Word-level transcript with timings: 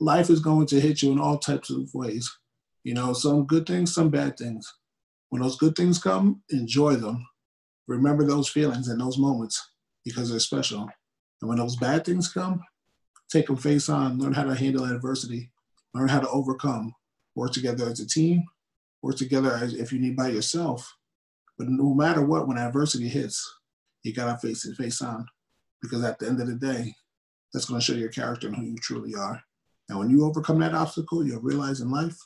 life 0.00 0.30
is 0.30 0.40
going 0.40 0.66
to 0.66 0.80
hit 0.80 1.02
you 1.02 1.12
in 1.12 1.20
all 1.20 1.38
types 1.38 1.70
of 1.70 1.92
ways. 1.94 2.30
You 2.82 2.94
know, 2.94 3.12
some 3.12 3.44
good 3.44 3.66
things, 3.66 3.94
some 3.94 4.08
bad 4.08 4.38
things. 4.38 4.72
When 5.28 5.42
those 5.42 5.56
good 5.56 5.76
things 5.76 6.02
come, 6.02 6.42
enjoy 6.48 6.96
them. 6.96 7.26
Remember 7.86 8.24
those 8.24 8.48
feelings 8.48 8.88
and 8.88 9.00
those 9.00 9.18
moments 9.18 9.70
because 10.04 10.30
they're 10.30 10.40
special. 10.40 10.88
And 11.40 11.48
when 11.48 11.58
those 11.58 11.76
bad 11.76 12.04
things 12.04 12.32
come, 12.32 12.62
take 13.30 13.46
them 13.46 13.56
face 13.56 13.88
on, 13.88 14.18
learn 14.18 14.32
how 14.32 14.44
to 14.44 14.54
handle 14.54 14.84
adversity, 14.84 15.50
learn 15.94 16.08
how 16.08 16.20
to 16.20 16.28
overcome, 16.28 16.94
work 17.34 17.52
together 17.52 17.86
as 17.86 18.00
a 18.00 18.08
team, 18.08 18.44
work 19.02 19.16
together 19.16 19.52
as 19.52 19.74
if 19.74 19.92
you 19.92 20.00
need 20.00 20.16
by 20.16 20.28
yourself. 20.28 20.96
But 21.58 21.68
no 21.68 21.94
matter 21.94 22.24
what, 22.24 22.48
when 22.48 22.58
adversity 22.58 23.08
hits, 23.08 23.58
you 24.02 24.14
gotta 24.14 24.38
face 24.38 24.64
it 24.64 24.76
face 24.76 25.02
on. 25.02 25.26
Because 25.82 26.02
at 26.04 26.18
the 26.18 26.26
end 26.26 26.40
of 26.40 26.46
the 26.46 26.54
day, 26.54 26.94
that's 27.52 27.66
gonna 27.66 27.80
show 27.80 27.92
your 27.92 28.08
character 28.08 28.46
and 28.48 28.56
who 28.56 28.64
you 28.64 28.76
truly 28.78 29.14
are. 29.14 29.42
And 29.90 29.98
when 29.98 30.08
you 30.08 30.24
overcome 30.24 30.60
that 30.60 30.72
obstacle, 30.72 31.26
you'll 31.26 31.40
realize 31.40 31.80
in 31.80 31.90
life, 31.90 32.16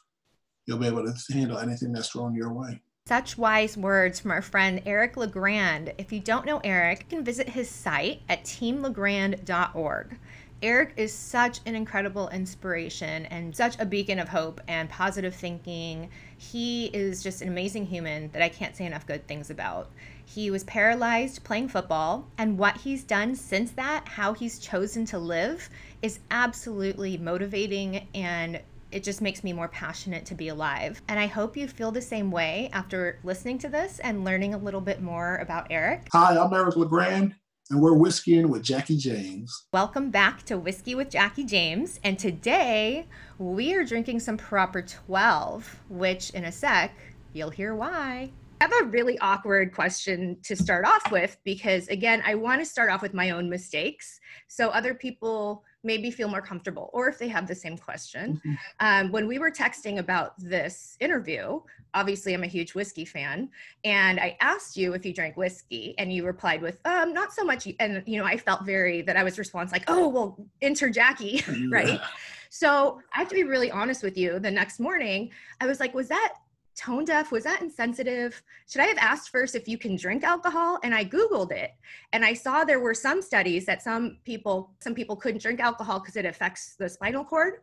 you'll 0.66 0.78
be 0.78 0.86
able 0.86 1.02
to 1.02 1.32
handle 1.32 1.58
anything 1.58 1.92
that's 1.92 2.10
thrown 2.10 2.34
your 2.34 2.52
way. 2.52 2.82
Such 3.06 3.38
wise 3.38 3.76
words 3.76 4.20
from 4.20 4.32
our 4.32 4.42
friend 4.42 4.82
Eric 4.84 5.16
LeGrand. 5.16 5.94
If 5.96 6.12
you 6.12 6.20
don't 6.20 6.44
know 6.44 6.60
Eric, 6.62 7.06
you 7.08 7.16
can 7.16 7.24
visit 7.24 7.48
his 7.48 7.70
site 7.70 8.20
at 8.28 8.44
teamlegrand.org. 8.44 10.18
Eric 10.62 10.92
is 10.96 11.12
such 11.12 11.60
an 11.66 11.74
incredible 11.74 12.28
inspiration 12.30 13.26
and 13.26 13.54
such 13.54 13.78
a 13.78 13.84
beacon 13.84 14.18
of 14.18 14.28
hope 14.28 14.60
and 14.68 14.88
positive 14.88 15.34
thinking. 15.34 16.08
He 16.38 16.86
is 16.86 17.22
just 17.22 17.42
an 17.42 17.48
amazing 17.48 17.86
human 17.86 18.30
that 18.32 18.40
I 18.40 18.48
can't 18.48 18.76
say 18.76 18.86
enough 18.86 19.06
good 19.06 19.26
things 19.26 19.50
about. 19.50 19.90
He 20.24 20.50
was 20.50 20.64
paralyzed 20.64 21.44
playing 21.44 21.68
football, 21.68 22.28
and 22.38 22.56
what 22.56 22.78
he's 22.78 23.04
done 23.04 23.34
since 23.36 23.72
that, 23.72 24.08
how 24.08 24.32
he's 24.32 24.58
chosen 24.58 25.04
to 25.06 25.18
live, 25.18 25.68
is 26.04 26.20
absolutely 26.30 27.16
motivating 27.16 28.06
and 28.14 28.60
it 28.92 29.02
just 29.02 29.22
makes 29.22 29.42
me 29.42 29.54
more 29.54 29.68
passionate 29.68 30.26
to 30.26 30.34
be 30.34 30.48
alive. 30.48 31.00
And 31.08 31.18
I 31.18 31.26
hope 31.26 31.56
you 31.56 31.66
feel 31.66 31.90
the 31.90 32.02
same 32.02 32.30
way 32.30 32.68
after 32.74 33.18
listening 33.24 33.56
to 33.60 33.70
this 33.70 34.00
and 34.00 34.22
learning 34.22 34.52
a 34.52 34.58
little 34.58 34.82
bit 34.82 35.00
more 35.00 35.36
about 35.36 35.66
Eric. 35.70 36.08
Hi, 36.12 36.36
I'm 36.36 36.52
Eric 36.52 36.76
LeGrand 36.76 37.34
and 37.70 37.80
we're 37.80 37.92
whiskeying 37.92 38.50
with 38.50 38.62
Jackie 38.62 38.98
James. 38.98 39.64
Welcome 39.72 40.10
back 40.10 40.42
to 40.42 40.58
Whiskey 40.58 40.94
with 40.94 41.08
Jackie 41.08 41.44
James. 41.44 41.98
And 42.04 42.18
today 42.18 43.06
we 43.38 43.72
are 43.72 43.82
drinking 43.82 44.20
some 44.20 44.36
Proper 44.36 44.82
12, 44.82 45.84
which 45.88 46.28
in 46.30 46.44
a 46.44 46.52
sec, 46.52 46.94
you'll 47.32 47.48
hear 47.48 47.74
why. 47.74 48.30
I 48.60 48.64
have 48.64 48.72
a 48.82 48.90
really 48.90 49.18
awkward 49.20 49.72
question 49.72 50.36
to 50.42 50.54
start 50.54 50.84
off 50.84 51.10
with 51.10 51.38
because, 51.44 51.88
again, 51.88 52.22
I 52.26 52.34
want 52.34 52.60
to 52.60 52.66
start 52.66 52.90
off 52.90 53.00
with 53.00 53.14
my 53.14 53.30
own 53.30 53.48
mistakes 53.48 54.20
so 54.48 54.68
other 54.68 54.92
people 54.92 55.64
maybe 55.84 56.10
feel 56.10 56.28
more 56.28 56.42
comfortable 56.42 56.90
or 56.92 57.08
if 57.08 57.18
they 57.18 57.28
have 57.28 57.46
the 57.46 57.54
same 57.54 57.76
question. 57.76 58.40
Mm-hmm. 58.44 58.54
Um, 58.80 59.12
when 59.12 59.26
we 59.26 59.38
were 59.38 59.50
texting 59.50 59.98
about 59.98 60.38
this 60.38 60.96
interview, 61.00 61.60
obviously 61.92 62.34
I'm 62.34 62.42
a 62.42 62.48
huge 62.48 62.74
whiskey 62.74 63.04
fan, 63.04 63.48
and 63.84 64.18
I 64.18 64.36
asked 64.40 64.76
you 64.76 64.94
if 64.94 65.04
you 65.06 65.12
drank 65.12 65.36
whiskey, 65.36 65.94
and 65.98 66.12
you 66.12 66.26
replied 66.26 66.62
with, 66.62 66.78
um, 66.84 67.12
not 67.12 67.32
so 67.32 67.44
much. 67.44 67.68
And, 67.78 68.02
you 68.06 68.18
know, 68.18 68.24
I 68.24 68.36
felt 68.36 68.64
very 68.64 69.02
that 69.02 69.16
I 69.16 69.22
was 69.22 69.38
response 69.38 69.72
like, 69.72 69.84
oh, 69.88 70.08
well, 70.08 70.46
enter 70.62 70.90
Jackie, 70.90 71.42
right? 71.70 72.00
So 72.54 73.00
I 73.12 73.18
have 73.18 73.28
to 73.30 73.34
be 73.34 73.42
really 73.42 73.72
honest 73.72 74.04
with 74.04 74.16
you. 74.16 74.38
The 74.38 74.48
next 74.48 74.78
morning, 74.78 75.32
I 75.60 75.66
was 75.66 75.80
like, 75.80 75.92
was 75.92 76.06
that 76.06 76.34
tone 76.76 77.04
deaf 77.04 77.30
was 77.32 77.44
that 77.44 77.62
insensitive? 77.62 78.42
Should 78.68 78.82
i 78.82 78.86
have 78.86 78.98
asked 78.98 79.30
first 79.30 79.54
if 79.54 79.68
you 79.68 79.78
can 79.78 79.96
drink 79.96 80.24
alcohol? 80.24 80.78
And 80.82 80.94
i 80.94 81.04
googled 81.04 81.52
it 81.52 81.70
and 82.12 82.24
i 82.24 82.34
saw 82.34 82.64
there 82.64 82.80
were 82.80 82.94
some 82.94 83.22
studies 83.22 83.66
that 83.66 83.82
some 83.82 84.18
people 84.24 84.72
some 84.80 84.94
people 84.94 85.16
couldn't 85.16 85.42
drink 85.42 85.60
alcohol 85.60 86.00
because 86.00 86.16
it 86.16 86.24
affects 86.26 86.76
the 86.76 86.88
spinal 86.88 87.24
cord. 87.24 87.54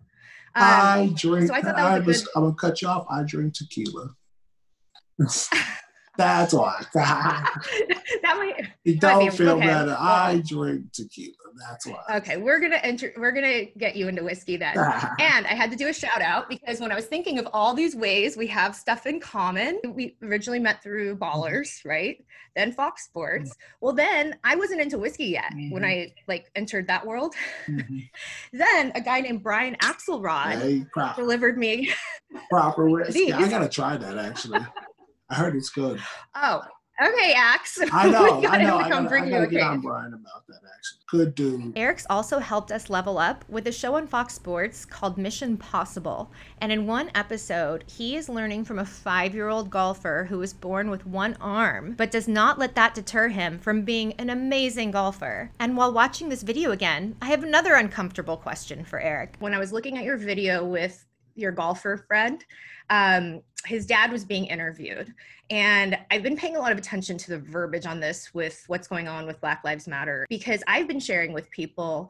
Um, 0.55 0.63
i 0.63 1.13
drink 1.15 1.47
so 1.47 1.53
i 1.53 1.61
thought 1.61 1.75
that 1.75 1.99
was, 1.99 2.03
I 2.03 2.05
was 2.05 2.23
good... 2.23 2.31
i'm 2.35 2.43
gonna 2.43 2.55
cut 2.55 2.81
you 2.81 2.87
off. 2.87 3.05
I 3.09 3.23
drink 3.23 3.53
tequila 3.53 4.15
That's 6.17 6.53
why. 6.53 6.83
that 6.93 7.55
might. 8.23 8.67
You 8.83 8.97
don't 8.97 9.23
might 9.23 9.33
feel 9.33 9.51
okay. 9.51 9.67
better. 9.67 9.95
I 9.97 10.43
drink 10.45 10.91
tequila. 10.91 11.33
That's 11.69 11.87
why. 11.87 12.17
Okay, 12.17 12.37
we're 12.37 12.59
gonna 12.59 12.77
enter. 12.77 13.13
We're 13.17 13.31
gonna 13.31 13.65
get 13.77 13.95
you 13.95 14.07
into 14.07 14.23
whiskey 14.23 14.57
then. 14.57 14.77
and 15.19 15.47
I 15.47 15.53
had 15.53 15.71
to 15.71 15.77
do 15.77 15.87
a 15.87 15.93
shout 15.93 16.21
out 16.21 16.49
because 16.49 16.79
when 16.79 16.91
I 16.91 16.95
was 16.95 17.05
thinking 17.05 17.39
of 17.39 17.47
all 17.53 17.73
these 17.73 17.95
ways 17.95 18.35
we 18.35 18.47
have 18.47 18.75
stuff 18.75 19.05
in 19.05 19.19
common, 19.19 19.79
we 19.87 20.17
originally 20.21 20.59
met 20.59 20.83
through 20.83 21.15
Ballers, 21.17 21.83
right? 21.85 22.23
Then 22.55 22.73
Fox 22.73 23.05
Sports. 23.05 23.55
Well, 23.79 23.93
then 23.93 24.35
I 24.43 24.55
wasn't 24.55 24.81
into 24.81 24.97
whiskey 24.97 25.27
yet 25.27 25.53
mm-hmm. 25.53 25.71
when 25.71 25.85
I 25.85 26.13
like 26.27 26.51
entered 26.55 26.87
that 26.87 27.05
world. 27.05 27.35
Mm-hmm. 27.67 27.99
then 28.57 28.91
a 28.95 29.01
guy 29.01 29.21
named 29.21 29.43
Brian 29.43 29.75
Axelrod 29.77 30.61
hey, 30.61 30.85
delivered 31.15 31.57
me 31.57 31.91
proper 32.49 32.89
whiskey. 32.89 33.31
I 33.31 33.47
gotta 33.49 33.69
try 33.69 33.97
that 33.97 34.17
actually. 34.17 34.59
I 35.31 35.35
heard 35.35 35.55
it's 35.55 35.69
good. 35.69 35.97
Oh, 36.35 36.61
okay, 37.01 37.33
Axe. 37.33 37.79
I 37.93 38.09
know. 38.09 38.43
I 38.43 38.61
know. 38.61 38.79
I 38.79 38.89
gotta, 38.89 39.15
I 39.15 39.29
gotta 39.29 39.47
get 39.47 39.61
on 39.61 39.79
Brian 39.79 40.13
about 40.13 40.45
that. 40.49 40.59
Actually, 40.75 40.99
good 41.09 41.35
dude. 41.35 41.77
Eric's 41.77 42.05
also 42.09 42.39
helped 42.39 42.69
us 42.69 42.89
level 42.89 43.17
up 43.17 43.45
with 43.47 43.65
a 43.65 43.71
show 43.71 43.95
on 43.95 44.07
Fox 44.07 44.33
Sports 44.33 44.83
called 44.83 45.17
Mission 45.17 45.55
Possible, 45.55 46.33
and 46.59 46.69
in 46.69 46.85
one 46.85 47.11
episode, 47.15 47.85
he 47.87 48.17
is 48.17 48.27
learning 48.27 48.65
from 48.65 48.77
a 48.77 48.85
five-year-old 48.85 49.69
golfer 49.69 50.27
who 50.29 50.39
was 50.39 50.53
born 50.53 50.89
with 50.89 51.05
one 51.07 51.37
arm, 51.39 51.93
but 51.97 52.11
does 52.11 52.27
not 52.27 52.59
let 52.59 52.75
that 52.75 52.93
deter 52.93 53.29
him 53.29 53.57
from 53.57 53.83
being 53.83 54.11
an 54.13 54.29
amazing 54.29 54.91
golfer. 54.91 55.49
And 55.61 55.77
while 55.77 55.93
watching 55.93 56.27
this 56.27 56.43
video 56.43 56.71
again, 56.71 57.15
I 57.21 57.27
have 57.27 57.43
another 57.45 57.75
uncomfortable 57.75 58.35
question 58.35 58.83
for 58.83 58.99
Eric. 58.99 59.37
When 59.39 59.53
I 59.53 59.59
was 59.59 59.71
looking 59.71 59.97
at 59.97 60.03
your 60.03 60.17
video 60.17 60.65
with 60.65 61.05
your 61.35 61.51
golfer 61.51 61.97
friend, 62.07 62.43
um, 62.89 63.41
his 63.65 63.85
dad 63.85 64.11
was 64.11 64.25
being 64.25 64.45
interviewed. 64.45 65.13
And 65.49 65.97
I've 66.09 66.23
been 66.23 66.37
paying 66.37 66.55
a 66.55 66.59
lot 66.59 66.71
of 66.71 66.77
attention 66.77 67.17
to 67.19 67.31
the 67.31 67.39
verbiage 67.39 67.85
on 67.85 67.99
this 67.99 68.33
with 68.33 68.63
what's 68.67 68.87
going 68.87 69.07
on 69.07 69.25
with 69.27 69.39
Black 69.41 69.61
Lives 69.63 69.87
Matter 69.87 70.25
because 70.29 70.63
I've 70.67 70.87
been 70.87 70.99
sharing 70.99 71.33
with 71.33 71.49
people 71.51 72.09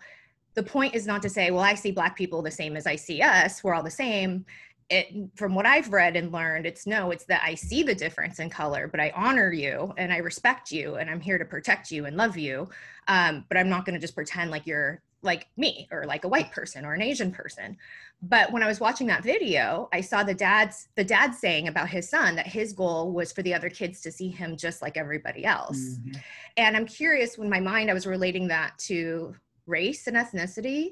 the 0.53 0.63
point 0.63 0.95
is 0.95 1.07
not 1.07 1.21
to 1.21 1.29
say, 1.29 1.51
well, 1.51 1.63
I 1.63 1.75
see 1.75 1.91
Black 1.91 2.15
people 2.15 2.41
the 2.41 2.51
same 2.51 2.75
as 2.75 2.85
I 2.85 2.95
see 2.95 3.21
us, 3.21 3.63
we're 3.63 3.73
all 3.73 3.83
the 3.83 3.89
same. 3.89 4.45
It, 4.89 5.29
from 5.37 5.55
what 5.55 5.65
I've 5.65 5.93
read 5.93 6.17
and 6.17 6.33
learned, 6.33 6.65
it's 6.65 6.85
no, 6.85 7.11
it's 7.11 7.23
that 7.25 7.41
I 7.45 7.55
see 7.55 7.81
the 7.81 7.95
difference 7.95 8.39
in 8.39 8.49
color, 8.49 8.89
but 8.89 8.99
I 8.99 9.13
honor 9.15 9.53
you 9.53 9.93
and 9.97 10.11
I 10.11 10.17
respect 10.17 10.69
you 10.69 10.95
and 10.95 11.09
I'm 11.09 11.21
here 11.21 11.37
to 11.37 11.45
protect 11.45 11.91
you 11.91 12.05
and 12.05 12.17
love 12.17 12.35
you. 12.35 12.67
Um, 13.07 13.45
but 13.47 13.57
I'm 13.57 13.69
not 13.69 13.85
going 13.85 13.93
to 13.93 14.01
just 14.01 14.15
pretend 14.15 14.51
like 14.51 14.67
you're 14.67 15.01
like 15.23 15.47
me 15.57 15.87
or 15.91 16.05
like 16.05 16.23
a 16.23 16.27
white 16.27 16.51
person 16.51 16.85
or 16.85 16.93
an 16.93 17.01
Asian 17.01 17.31
person. 17.31 17.77
But 18.23 18.51
when 18.51 18.63
I 18.63 18.67
was 18.67 18.79
watching 18.79 19.07
that 19.07 19.23
video, 19.23 19.89
I 19.93 20.01
saw 20.01 20.23
the 20.23 20.33
dad's 20.33 20.87
the 20.95 21.03
dad 21.03 21.33
saying 21.33 21.67
about 21.67 21.89
his 21.89 22.09
son 22.09 22.35
that 22.35 22.47
his 22.47 22.73
goal 22.73 23.11
was 23.11 23.31
for 23.31 23.41
the 23.41 23.53
other 23.53 23.69
kids 23.69 24.01
to 24.01 24.11
see 24.11 24.29
him 24.29 24.57
just 24.57 24.81
like 24.81 24.97
everybody 24.97 25.45
else. 25.45 25.77
Mm-hmm. 25.77 26.19
And 26.57 26.77
I'm 26.77 26.85
curious 26.85 27.37
when 27.37 27.49
my 27.49 27.59
mind 27.59 27.89
I 27.89 27.93
was 27.93 28.07
relating 28.07 28.47
that 28.49 28.77
to 28.79 29.35
race 29.67 30.07
and 30.07 30.17
ethnicity 30.17 30.91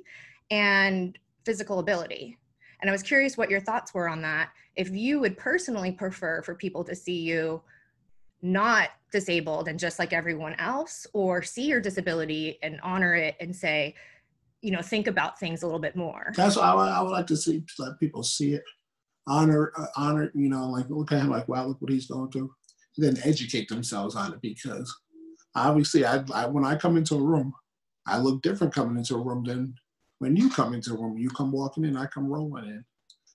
and 0.52 1.18
physical 1.46 1.80
ability. 1.80 2.38
And 2.82 2.90
I 2.90 2.94
was 2.94 3.04
curious 3.04 3.38
what 3.38 3.50
your 3.50 3.60
thoughts 3.60 3.94
were 3.94 4.08
on 4.08 4.22
that. 4.22 4.52
If 4.76 4.90
you 4.92 5.20
would 5.20 5.38
personally 5.38 5.92
prefer 5.92 6.42
for 6.42 6.56
people 6.56 6.84
to 6.86 6.96
see 6.96 7.20
you 7.20 7.62
not 8.42 8.90
disabled 9.12 9.68
and 9.68 9.78
just 9.78 10.00
like 10.00 10.14
everyone 10.14 10.54
else, 10.54 11.06
or 11.14 11.44
see 11.44 11.66
your 11.66 11.82
disability 11.82 12.58
and 12.64 12.80
honor 12.82 13.16
it 13.16 13.36
and 13.42 13.54
say, 13.54 13.96
you 14.62 14.72
know 14.72 14.82
think 14.82 15.08
about 15.08 15.40
things 15.40 15.64
a 15.64 15.66
little 15.66 15.80
bit 15.80 15.96
more. 15.96 16.34
That's 16.36 16.56
what 16.56 16.66
i, 16.66 16.74
would, 16.74 16.82
I 16.82 17.02
would 17.02 17.12
like 17.12 17.28
to 17.28 17.38
see 17.38 17.64
let 17.78 18.00
people 18.00 18.24
see 18.24 18.54
it 18.54 18.64
honor 19.28 19.72
uh, 19.78 19.86
honor 19.96 20.32
you 20.34 20.50
know 20.50 20.70
like 20.70 20.90
look 20.90 21.12
at 21.12 21.22
him 21.22 21.30
like 21.30 21.48
wow 21.48 21.66
look 21.66 21.82
what 21.82 21.92
he's 21.92 22.08
going 22.08 22.32
through. 22.32 22.52
And 22.98 23.06
then 23.06 23.24
educate 23.24 23.70
themselves 23.70 24.16
on 24.16 24.34
it 24.34 24.42
because 24.42 24.94
obviously 25.56 26.06
I, 26.06 26.24
I 26.34 26.46
when 26.48 26.66
i 26.66 26.76
come 26.76 26.98
into 26.98 27.16
a 27.16 27.24
room 27.24 27.54
i 28.08 28.18
look 28.18 28.42
different 28.42 28.74
coming 28.74 28.98
into 28.98 29.16
a 29.16 29.24
room 29.24 29.44
than 29.46 29.76
when 30.20 30.36
you 30.36 30.50
come 30.50 30.74
into 30.74 30.94
a 30.94 30.98
room. 30.98 31.18
You 31.18 31.30
come 31.30 31.52
walking 31.52 31.86
in 31.86 31.96
i 31.96 32.06
come 32.08 32.28
rolling 32.28 32.66
in. 32.66 32.86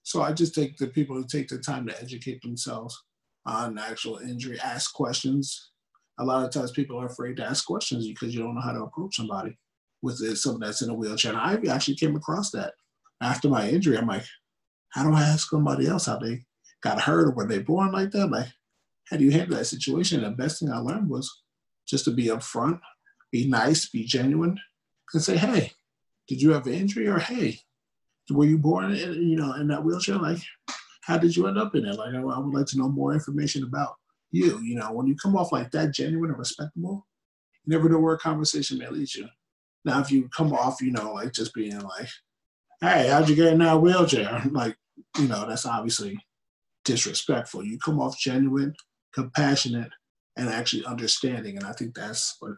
So 0.03 0.23
i 0.23 0.33
just 0.33 0.55
take 0.55 0.77
the 0.77 0.89
people 0.89 1.23
to 1.23 1.29
take 1.29 1.49
the 1.49 1.59
time 1.59 1.87
to 1.87 2.01
educate 2.01 2.43
themselves 2.43 3.03
on 3.47 3.79
actual 3.79 4.19
injury 4.19 4.59
ask 4.61 4.93
questions. 4.95 5.71
A 6.19 6.25
lot 6.25 6.45
of 6.45 6.53
times 6.53 6.71
people 6.71 7.01
are 7.01 7.07
afraid 7.07 7.37
to 7.39 7.45
ask 7.45 7.67
questions 7.67 8.07
because 8.07 8.35
you 8.35 8.41
don't 8.41 8.55
know 8.55 8.61
how 8.61 8.73
to 8.73 8.83
approach 8.83 9.17
somebody 9.17 9.57
with 10.05 10.37
someone 10.37 10.61
that's 10.61 10.83
in 10.83 10.91
a 10.91 10.95
wheelchair. 10.95 11.33
And 11.33 11.41
I 11.41 11.75
actually 11.75 11.97
came 11.97 12.15
across 12.15 12.51
that 12.51 12.75
after 13.23 13.49
my 13.49 13.69
injury. 13.69 13.97
I'm 13.97 14.07
like, 14.07 14.25
how 14.91 15.03
do 15.03 15.15
I 15.15 15.23
ask 15.23 15.49
somebody 15.49 15.89
else 15.89 16.07
how 16.07 16.19
they 16.19 16.45
got 16.83 17.01
hurt 17.01 17.29
or 17.29 17.31
were 17.31 17.47
they 17.47 17.61
born 17.61 17.91
like 17.91 18.11
that? 18.11 18.29
Like, 18.29 18.49
how 19.09 19.17
do 19.17 19.25
you 19.25 19.31
handle 19.31 19.57
that 19.57 19.65
situation? 19.65 20.23
And 20.23 20.33
the 20.33 20.43
best 20.43 20.61
thing 20.61 20.71
I 20.71 20.79
learned 20.79 21.09
was 21.09 21.43
just 21.89 22.05
to 22.05 22.11
be 22.11 22.27
upfront, 22.27 22.81
be 23.33 23.49
nice, 23.49 23.89
be 23.89 24.05
genuine, 24.05 24.59
and 25.15 25.23
say, 25.23 25.37
hey, 25.37 25.73
did 26.29 26.41
you 26.41 26.53
have 26.53 26.67
an 26.67 26.75
injury? 26.75 27.09
Or 27.09 27.19
hey, 27.19 27.59
were 28.31 28.45
you 28.45 28.59
born 28.59 28.93
in, 28.93 29.29
you 29.29 29.37
know, 29.37 29.55
in 29.55 29.69
that 29.69 29.83
wheelchair? 29.83 30.17
Like, 30.17 30.39
how 31.03 31.19
did 31.19 31.35
you 31.35 31.47
end 31.47 31.59
up 31.59 31.75
in 31.75 31.87
it? 31.87 31.97
Like, 31.97 32.15
I, 32.15 32.19
I 32.19 32.39
would 32.39 32.55
like 32.55 32.67
to 32.67 32.79
know 32.79 32.89
more 32.89 33.15
information 33.15 33.65
about 33.65 33.95
you. 34.31 34.61
You 34.61 34.77
know, 34.77 34.93
when 34.93 35.07
you 35.07 35.17
come 35.17 35.37
off 35.37 35.53
like 35.53 35.71
that, 35.71 35.93
genuine 35.93 36.31
and 36.31 36.39
respectable, 36.39 37.07
you 37.65 37.77
never 37.77 37.89
know 37.89 37.99
where 37.99 38.15
a 38.15 38.19
conversation 38.19 38.79
may 38.79 38.89
lead 38.89 39.15
you. 39.15 39.29
Now, 39.85 40.01
if 40.01 40.11
you 40.11 40.29
come 40.29 40.53
off, 40.53 40.81
you 40.81 40.91
know, 40.91 41.13
like 41.13 41.33
just 41.33 41.55
being 41.55 41.79
like, 41.79 42.09
hey, 42.81 43.09
how'd 43.09 43.29
you 43.29 43.37
get 43.37 43.53
in 43.53 43.59
that 43.59 43.81
wheelchair? 43.81 44.43
Like, 44.51 44.77
you 45.19 45.29
know, 45.29 45.47
that's 45.47 45.67
obviously 45.67 46.19
disrespectful. 46.85 47.65
You 47.65 47.79
come 47.79 48.01
off 48.01 48.19
genuine, 48.19 48.75
compassionate, 49.13 49.91
and 50.37 50.49
actually 50.49 50.85
understanding. 50.85 51.57
And 51.57 51.67
I 51.67 51.73
think 51.73 51.95
that's 51.95 52.37
what 52.41 52.53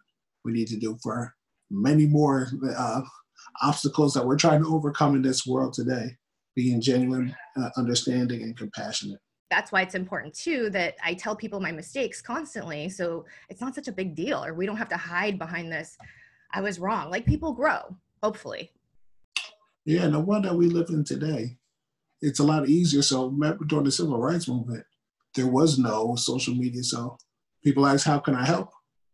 we 0.44 0.52
need 0.52 0.69
to 0.69 0.76
do 0.76 0.99
for 1.02 1.34
many 1.70 2.06
more 2.06 2.49
uh, 2.76 3.02
obstacles 3.62 4.14
that 4.14 4.26
we're 4.26 4.37
trying 4.37 4.62
to 4.62 4.75
overcome 4.75 5.14
in 5.14 5.23
this 5.23 5.46
world 5.46 5.73
today. 5.73 6.17
Being 6.55 6.81
genuine, 6.81 7.34
uh, 7.58 7.69
understanding, 7.76 8.43
and 8.43 8.56
compassionate. 8.56 9.20
That's 9.50 9.70
why 9.70 9.82
it's 9.82 9.94
important 9.94 10.34
too 10.34 10.70
that 10.70 10.94
I 11.05 11.12
tell 11.14 11.37
people 11.37 11.61
my 11.61 11.70
mistakes 11.70 12.23
constantly. 12.23 12.88
So 12.88 13.26
it's 13.50 13.61
not 13.61 13.75
such 13.75 13.88
a 13.88 13.93
big 13.93 14.14
deal, 14.14 14.43
or 14.43 14.55
we 14.55 14.64
don't 14.64 14.78
have 14.78 14.88
to 14.88 14.96
hide 14.96 15.38
behind 15.38 15.70
this. 15.70 15.99
I 16.52 16.60
was 16.60 16.78
wrong. 16.78 17.10
Like 17.10 17.26
people 17.26 17.52
grow, 17.52 17.96
hopefully. 18.22 18.70
Yeah, 19.84 20.08
one 20.16 20.43
that 20.43 20.56
we 20.56 20.66
live 20.66 20.88
in 20.88 21.04
today, 21.04 21.58
it's 22.20 22.40
a 22.40 22.44
lot 22.44 22.69
easier. 22.69 23.02
So 23.02 23.31
during 23.66 23.84
the 23.84 23.93
civil 23.93 24.19
rights 24.19 24.48
movement, 24.48 24.84
there 25.34 25.46
was 25.46 25.78
no 25.78 26.16
social 26.16 26.54
media. 26.54 26.82
So 26.82 27.16
people 27.62 27.87
ask, 27.87 28.06
how 28.06 28.19
can 28.19 28.34
I 28.34 28.44
help? 28.44 28.70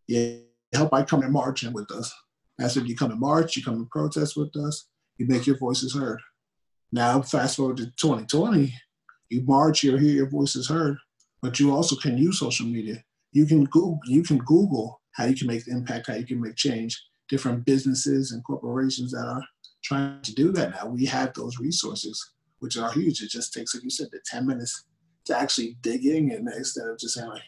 Yeah, 0.07 0.37
help 0.73 0.91
by 0.91 1.03
coming 1.03 1.25
and 1.25 1.33
marching 1.33 1.73
with 1.73 1.91
us. 1.91 2.13
That's 2.59 2.77
when 2.77 2.87
you 2.87 2.97
come 2.97 3.11
and 3.11 3.21
march, 3.21 3.57
you 3.57 3.63
come 3.63 3.75
and 3.75 3.91
protest 3.91 4.37
with 4.37 4.57
us, 4.57 4.87
you 5.19 5.27
make 5.27 5.47
your 5.47 5.59
voices 5.59 5.95
heard. 5.95 6.21
Now, 6.93 7.23
fast 7.23 7.57
forward 7.57 7.79
to 7.79 7.87
2020, 7.87 8.73
you 9.31 9.43
march, 9.43 9.83
you 9.83 9.97
hear 9.97 10.13
your 10.13 10.29
voices 10.29 10.69
heard, 10.69 10.97
but 11.41 11.59
you 11.59 11.75
also 11.75 11.97
can 11.97 12.19
use 12.19 12.39
social 12.39 12.67
media. 12.67 13.03
You 13.33 13.47
can 13.47 13.65
Google, 13.65 13.99
you 14.07 14.23
can 14.23 14.39
Google 14.39 15.01
how 15.13 15.25
you 15.25 15.35
can 15.35 15.47
make 15.47 15.65
the 15.65 15.73
impact, 15.73 16.09
how 16.09 16.15
you 16.15 16.27
can 16.27 16.41
make 16.41 16.57
change. 16.57 17.03
Different 17.33 17.65
businesses 17.65 18.33
and 18.33 18.45
corporations 18.45 19.11
that 19.13 19.27
are 19.27 19.43
trying 19.83 20.21
to 20.21 20.35
do 20.35 20.53
that 20.53 20.73
now. 20.73 20.87
We 20.87 21.07
have 21.07 21.33
those 21.33 21.59
resources, 21.59 22.33
which 22.59 22.77
are 22.77 22.93
huge. 22.93 23.23
It 23.23 23.31
just 23.31 23.55
takes, 23.55 23.75
like 23.75 23.83
you 23.83 23.91
said, 23.91 24.09
the 24.13 24.21
10 24.27 24.47
minutes 24.47 24.85
to 25.25 25.37
actually 25.37 25.79
dig 25.81 26.05
in 26.05 26.31
and 26.31 26.47
instead 26.55 26.87
of 26.87 26.99
just 26.99 27.15
saying 27.15 27.31
like, 27.31 27.43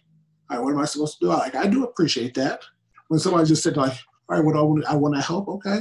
all 0.51 0.57
right, 0.57 0.65
what 0.65 0.73
am 0.73 0.81
I 0.81 0.87
supposed 0.87 1.19
to 1.19 1.27
do? 1.27 1.29
Like, 1.29 1.55
I 1.55 1.67
do 1.67 1.85
appreciate 1.85 2.33
that. 2.35 2.63
When 3.09 3.21
somebody 3.21 3.47
just 3.47 3.63
said 3.63 3.77
like, 3.77 3.93
all 4.29 4.37
right, 4.37 4.45
what 4.45 4.57
I 4.57 4.63
want, 4.63 4.87
I 4.87 4.97
want 4.97 5.15
to 5.17 5.21
help. 5.21 5.49
Okay, 5.49 5.81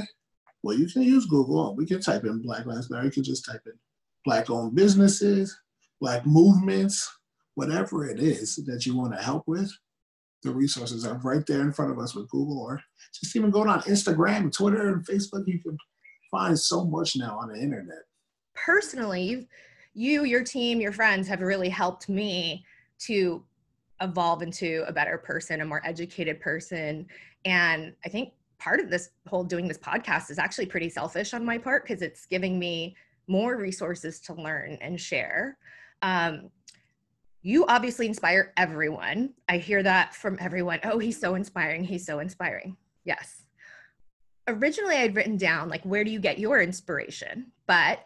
well, 0.62 0.76
you 0.76 0.86
can 0.86 1.02
use 1.02 1.24
Google. 1.24 1.74
We 1.74 1.86
can 1.86 2.00
type 2.00 2.24
in 2.24 2.42
Black 2.42 2.66
Lives 2.66 2.90
Matter. 2.90 3.06
You 3.06 3.10
can 3.10 3.24
just 3.24 3.46
type 3.46 3.62
in 3.66 3.72
Black-owned 4.26 4.74
businesses, 4.74 5.58
Black 6.00 6.26
movements, 6.26 7.10
whatever 7.54 8.06
it 8.06 8.20
is 8.20 8.56
that 8.66 8.84
you 8.84 8.96
want 8.96 9.14
to 9.14 9.22
help 9.22 9.44
with. 9.46 9.72
The 10.44 10.52
resources 10.52 11.06
are 11.06 11.20
right 11.24 11.44
there 11.46 11.62
in 11.62 11.72
front 11.72 11.90
of 11.90 11.98
us 11.98 12.14
with 12.14 12.28
Google, 12.28 12.60
or 12.60 12.80
just 13.12 13.34
even 13.34 13.50
going 13.50 13.68
on 13.68 13.80
Instagram, 13.82 14.54
Twitter, 14.54 14.92
and 14.92 15.06
Facebook. 15.06 15.44
You 15.46 15.58
can 15.60 15.78
find 16.30 16.58
so 16.58 16.84
much 16.84 17.16
now 17.16 17.38
on 17.38 17.48
the 17.48 17.58
internet. 17.58 18.02
Personally, 18.54 19.48
you, 19.94 20.24
your 20.24 20.44
team, 20.44 20.80
your 20.80 20.92
friends 20.92 21.26
have 21.28 21.40
really 21.40 21.68
helped 21.68 22.08
me 22.08 22.64
to 23.00 23.42
evolve 24.00 24.42
into 24.42 24.84
a 24.86 24.92
better 24.92 25.16
person, 25.16 25.60
a 25.60 25.64
more 25.64 25.80
educated 25.84 26.40
person. 26.40 27.06
And 27.44 27.94
I 28.04 28.08
think 28.08 28.32
part 28.58 28.80
of 28.80 28.90
this 28.90 29.10
whole 29.28 29.44
doing 29.44 29.68
this 29.68 29.78
podcast 29.78 30.30
is 30.30 30.38
actually 30.38 30.66
pretty 30.66 30.88
selfish 30.88 31.34
on 31.34 31.44
my 31.44 31.58
part 31.58 31.84
because 31.84 32.02
it's 32.02 32.26
giving 32.26 32.58
me 32.58 32.96
more 33.28 33.56
resources 33.56 34.20
to 34.20 34.34
learn 34.34 34.78
and 34.80 35.00
share. 35.00 35.58
Um, 36.02 36.50
you 37.44 37.66
obviously 37.66 38.06
inspire 38.06 38.54
everyone. 38.56 39.34
I 39.50 39.58
hear 39.58 39.82
that 39.82 40.14
from 40.14 40.38
everyone. 40.40 40.80
Oh, 40.82 40.98
he's 40.98 41.20
so 41.20 41.34
inspiring. 41.34 41.84
He's 41.84 42.06
so 42.06 42.20
inspiring. 42.20 42.74
Yes. 43.04 43.42
Originally, 44.48 44.96
I'd 44.96 45.14
written 45.14 45.36
down, 45.36 45.68
like, 45.68 45.84
where 45.84 46.04
do 46.04 46.10
you 46.10 46.20
get 46.20 46.38
your 46.38 46.62
inspiration? 46.62 47.52
But 47.66 48.00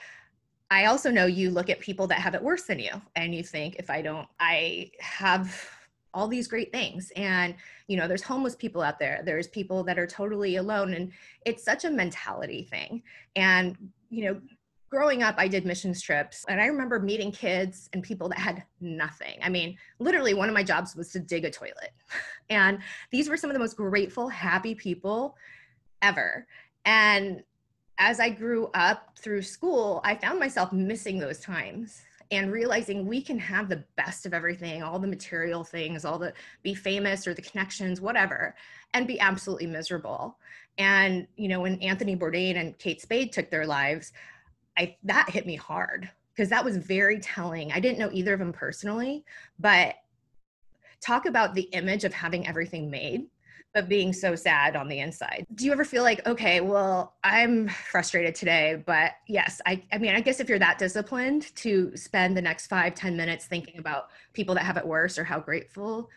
I 0.73 0.87
also 0.87 1.13
know 1.13 1.27
you 1.27 1.51
look 1.51 1.71
at 1.71 1.79
people 1.79 2.09
that 2.09 2.19
have 2.19 2.35
it 2.35 2.43
worse 2.43 2.65
than 2.65 2.81
you 2.81 2.91
and 3.15 3.33
you 3.33 3.45
think, 3.45 3.77
if 3.77 3.91
I 3.91 4.03
don't, 4.03 4.27
I 4.41 4.91
have 4.99 5.71
all 6.13 6.27
these 6.27 6.49
great 6.49 6.73
things 6.73 7.13
and 7.17 7.55
you 7.87 7.97
know 7.97 8.09
there's 8.09 8.23
homeless 8.23 8.57
people 8.57 8.81
out 8.81 8.99
there 8.99 9.21
there's 9.27 9.47
people 9.47 9.85
that 9.85 9.99
are 9.99 10.07
totally 10.07 10.57
alone 10.57 10.95
and 10.95 11.13
it's 11.45 11.63
such 11.63 11.85
a 11.85 11.91
mentality 11.91 12.65
thing 12.65 13.03
and 13.37 13.77
you 14.09 14.25
know 14.25 14.41
growing 14.91 15.23
up 15.23 15.35
i 15.39 15.47
did 15.47 15.65
missions 15.67 16.01
trips 16.01 16.45
and 16.49 16.61
i 16.61 16.67
remember 16.67 16.99
meeting 16.99 17.31
kids 17.31 17.89
and 17.93 18.03
people 18.03 18.29
that 18.29 18.39
had 18.39 18.65
nothing. 18.81 19.39
I 19.43 19.49
mean 19.49 19.77
literally 19.99 20.35
one 20.35 20.49
of 20.49 20.55
my 20.55 20.63
jobs 20.63 20.97
was 20.97 21.11
to 21.13 21.19
dig 21.19 21.45
a 21.45 21.51
toilet. 21.51 21.93
And 22.51 22.79
these 23.11 23.29
were 23.29 23.37
some 23.37 23.51
of 23.51 23.55
the 23.55 23.61
most 23.61 23.77
grateful 23.77 24.27
happy 24.27 24.75
people 24.75 25.37
ever. 26.01 26.47
And 26.87 27.43
as 27.99 28.21
i 28.21 28.31
grew 28.31 28.71
up 28.75 29.19
through 29.19 29.43
school 29.43 30.01
i 30.05 30.15
found 30.15 30.39
myself 30.39 30.73
missing 30.73 31.19
those 31.19 31.41
times 31.41 32.01
and 32.31 32.53
realizing 32.53 33.07
we 33.07 33.23
can 33.23 33.39
have 33.39 33.69
the 33.69 33.85
best 33.97 34.27
of 34.27 34.35
everything, 34.35 34.83
all 34.83 34.99
the 34.99 35.07
material 35.07 35.65
things, 35.65 36.05
all 36.05 36.19
the 36.19 36.33
be 36.63 36.75
famous 36.75 37.27
or 37.27 37.35
the 37.35 37.43
connections, 37.43 38.01
whatever, 38.01 38.55
and 38.93 39.07
be 39.07 39.19
absolutely 39.21 39.67
miserable. 39.67 40.37
And 40.77 41.27
you 41.37 41.49
know, 41.49 41.61
when 41.61 41.81
Anthony 41.81 42.17
Bourdain 42.17 42.57
and 42.57 42.79
Kate 42.79 43.01
Spade 43.01 43.33
took 43.33 43.51
their 43.51 43.67
lives, 43.67 44.13
I 44.79 44.97
that 45.05 45.31
hit 45.31 45.47
me 45.47 45.57
hard 45.57 46.09
because 46.35 46.49
that 46.51 46.65
was 46.65 46.77
very 46.77 47.19
telling. 47.19 47.73
I 47.73 47.81
didn't 47.81 47.99
know 47.99 48.11
either 48.13 48.33
of 48.33 48.39
them 48.39 48.53
personally, 48.53 49.25
but 49.59 49.97
talk 51.01 51.27
about 51.27 51.55
the 51.55 51.63
image 51.63 52.05
of 52.05 52.13
having 52.13 52.47
everything 52.47 52.91
made 52.91 53.27
but 53.75 53.89
being 53.89 54.13
so 54.13 54.35
sad 54.35 54.77
on 54.77 54.89
the 54.89 54.99
inside. 54.99 55.47
Do 55.55 55.67
you 55.67 55.73
ever 55.73 55.85
feel 55.85 56.03
like, 56.03 56.27
okay, 56.27 56.61
well, 56.61 57.15
I'm 57.23 57.69
frustrated 57.69 58.35
today, 58.35 58.83
but 58.87 59.13
yes, 59.27 59.61
I, 59.67 59.83
I 59.93 59.99
mean, 59.99 60.15
I 60.15 60.21
guess 60.21 60.41
if 60.41 60.49
you're 60.49 60.59
that 60.59 60.79
disciplined 60.79 61.55
to 61.57 61.95
spend 61.97 62.37
the 62.37 62.43
next 62.43 62.69
five, 62.69 62.95
ten 62.95 63.17
minutes 63.17 63.47
thinking 63.47 63.79
about 63.79 64.09
people 64.33 64.55
that 64.55 64.65
have 64.65 64.79
it 64.79 64.87
worse 64.87 65.19
or 65.19 65.25
how 65.25 65.39
grateful 65.39 66.09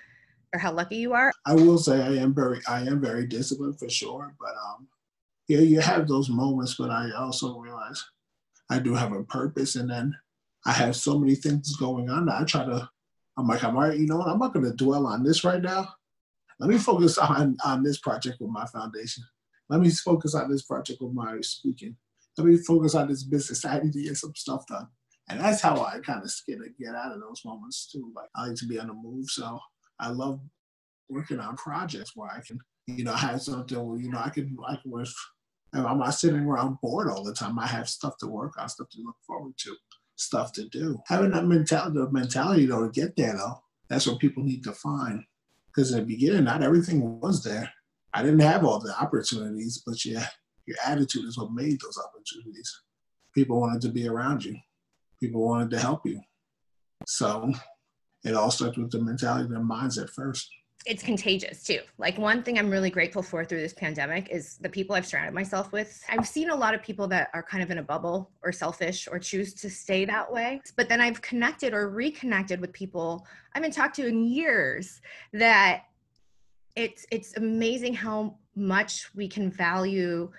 or 0.54 0.60
how 0.60 0.72
lucky 0.72 0.96
you 0.96 1.14
are. 1.14 1.32
I 1.46 1.54
will 1.54 1.78
say 1.78 2.02
I 2.02 2.22
am 2.22 2.34
very, 2.34 2.62
I 2.68 2.82
am 2.82 3.02
very 3.02 3.28
disciplined 3.28 3.78
for 3.78 3.90
sure, 3.90 4.34
but 4.40 4.54
um, 4.66 4.88
yeah, 5.48 5.60
you 5.60 5.82
have 5.82 6.08
those 6.08 6.30
moments, 6.30 6.76
but 6.76 6.90
I 6.90 7.12
also 7.12 7.60
realize 7.60 8.04
I 8.72 8.80
do 8.80 8.96
have 8.96 9.12
a 9.12 9.24
purpose, 9.24 9.76
and 9.76 9.90
then 9.90 10.16
I 10.66 10.72
have 10.72 10.96
so 10.96 11.20
many 11.20 11.36
things 11.36 11.76
going 11.76 12.10
on. 12.10 12.26
That 12.26 12.42
I 12.42 12.44
try 12.46 12.66
to, 12.66 12.90
I'm 13.38 13.48
like, 13.48 13.64
I'm 13.64 13.76
all 13.76 13.84
right, 13.84 13.98
you 13.98 14.08
know 14.08 14.18
what? 14.18 14.30
I'm 14.30 14.40
not 14.40 14.54
going 14.54 14.66
to 14.66 14.74
dwell 14.74 15.06
on 15.06 15.24
this 15.24 15.44
right 15.44 15.62
now 15.62 15.88
let 16.62 16.70
me 16.70 16.78
focus 16.78 17.18
on, 17.18 17.58
on 17.66 17.84
this 17.84 17.98
project 17.98 18.40
with 18.40 18.52
my 18.52 18.66
foundation. 18.68 19.24
Let 19.68 19.82
me 19.82 19.90
focus 19.90 20.36
on 20.36 20.50
this 20.50 20.62
project 20.62 21.02
with 21.02 21.12
my 21.12 21.42
speaking. 21.42 21.98
Let 22.38 22.48
me 22.48 22.58
focus 22.58 22.96
on 22.96 23.10
this 23.10 23.24
business. 23.24 23.66
I 23.66 23.80
need 23.80 23.94
to 23.94 24.04
get 24.04 24.16
some 24.16 24.36
stuff 24.36 24.66
done. 24.68 24.88
And 25.28 25.40
that's 25.40 25.62
how 25.62 25.84
I 25.84 26.00
kind 26.00 26.24
of 26.24 26.32
and 26.48 26.76
get 26.80 26.96
out 26.96 27.14
of 27.14 27.22
those 27.22 27.42
moments 27.46 27.90
too. 27.92 28.12
Like 28.16 28.30
I 28.36 28.48
like 28.48 28.58
to 28.58 28.68
be 28.68 28.80
on 28.80 28.88
the 28.88 28.94
move. 28.94 29.30
So 29.30 29.60
I 30.00 30.10
love 30.10 30.40
working 31.10 31.40
on 31.40 31.56
projects 31.56 32.12
where 32.16 32.30
I 32.30 32.42
can, 32.46 32.60
you 32.88 33.04
know, 33.04 33.14
have 33.14 33.42
something 33.42 33.84
where, 33.84 34.00
you 34.00 34.12
know, 34.12 34.20
I 34.20 34.30
can, 34.30 34.56
I 34.68 34.76
can 34.76 34.92
work. 34.92 35.08
I'm 35.74 36.00
not 36.00 36.12
sitting 36.12 36.42
around 36.42 36.80
bored 36.82 37.10
all 37.10 37.24
the 37.24 37.34
time. 37.34 37.58
I 37.58 37.68
have 37.68 37.88
stuff 37.88 38.18
to 38.20 38.28
work 38.28 38.54
on, 38.58 38.68
stuff 38.70 38.90
to 38.90 39.02
look 39.02 39.16
forward 39.26 39.54
to, 39.60 39.76
stuff 40.16 40.52
to 40.54 40.68
do. 40.68 41.00
Having 41.08 41.32
that 41.32 41.46
mentality, 41.46 41.98
the 41.98 42.12
mentality 42.12 42.66
though, 42.66 42.88
to 42.88 42.92
get 42.92 43.16
there 43.16 43.34
though, 43.34 43.64
that's 43.90 44.08
what 44.08 44.20
people 44.20 44.44
need 44.44 44.64
to 44.66 44.74
find 44.74 45.24
because 45.74 45.92
in 45.92 46.00
the 46.00 46.06
beginning, 46.06 46.44
not 46.44 46.64
everything 46.64 47.20
was 47.20 47.44
there. 47.44 47.72
I 48.14 48.22
didn't 48.24 48.40
have 48.42 48.66
all 48.66 48.80
the 48.80 48.94
opportunities, 49.00 49.82
but 49.86 50.04
yeah, 50.04 50.26
your 50.66 50.78
attitude 50.86 51.26
is 51.26 51.38
what 51.38 51.54
made 51.54 51.80
those 51.80 51.98
opportunities. 52.06 52.82
People 53.34 53.60
wanted 53.60 53.82
to 53.84 53.90
be 53.90 54.08
around 54.08 54.44
you. 54.44 54.58
People 55.20 55.46
wanted 55.46 55.70
to 55.72 55.80
help 55.80 56.06
you. 56.06 56.20
So 57.08 57.54
it 58.24 58.36
all 58.36 58.52
starts 58.52 58.78
with 58.78 58.92
the 58.92 59.02
mentality 59.02 59.54
and 59.54 59.70
mindset 59.70 60.10
first 60.10 60.50
it's 60.86 61.04
contagious 61.04 61.64
too. 61.64 61.80
Like 61.98 62.18
one 62.18 62.42
thing 62.42 62.58
I'm 62.58 62.70
really 62.70 62.90
grateful 62.90 63.22
for 63.22 63.46
through 63.46 63.62
this 63.62 63.74
pandemic 63.74 64.30
is 64.30 64.58
the 64.58 64.70
people 64.70 64.96
I've 64.96 65.06
surrounded 65.06 65.34
myself 65.34 65.72
with. 65.72 66.04
I've 66.10 66.28
seen 66.28 66.50
a 66.50 66.56
lot 66.56 66.74
of 66.74 66.82
people 66.82 67.08
that 67.10 67.30
are 67.34 67.44
kind 67.44 67.62
of 67.62 67.70
in 67.70 67.78
a 67.78 67.84
bubble 67.84 68.32
or 68.44 68.52
selfish 68.52 69.08
or 69.12 69.20
choose 69.20 69.54
to 69.56 69.70
stay 69.70 70.06
that 70.06 70.32
way. 70.32 70.62
But 70.76 70.90
then 70.90 71.00
I've 71.00 71.22
connected 71.22 71.74
or 71.74 71.90
reconnected 71.90 72.60
with 72.60 72.74
people 72.74 73.28
I 73.54 73.60
haven't 73.60 73.74
talked 73.74 73.96
to 73.98 74.08
in 74.08 74.24
years 74.24 75.02
that 75.34 75.84
it's 76.76 77.06
it's 77.12 77.38
amazing 77.38 77.94
how 77.94 78.38
much 78.56 79.14
we 79.14 79.28
can 79.28 79.52
value 79.52 80.32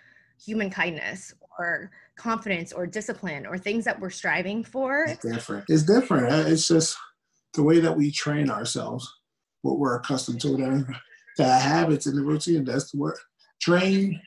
human 0.42 0.70
kindness 0.70 1.34
or 1.58 1.90
confidence 2.16 2.72
or 2.72 2.86
discipline 2.86 3.46
or 3.46 3.58
things 3.58 3.84
that 3.84 4.00
we're 4.00 4.10
striving 4.10 4.64
for. 4.64 5.04
It's 5.04 5.24
different. 5.24 5.64
It's 5.68 5.84
different. 5.84 6.48
It's 6.48 6.66
just 6.66 6.96
the 7.54 7.62
way 7.62 7.78
that 7.80 7.96
we 7.96 8.10
train 8.10 8.50
ourselves 8.50 9.12
what 9.62 9.78
we're 9.78 9.96
accustomed 9.96 10.40
to, 10.42 10.56
the 11.38 11.44
habits 11.44 12.06
and 12.06 12.16
the 12.16 12.22
routine. 12.22 12.64
That's 12.64 12.90
the 12.90 12.98
word. 12.98 13.16
Train, 13.60 14.20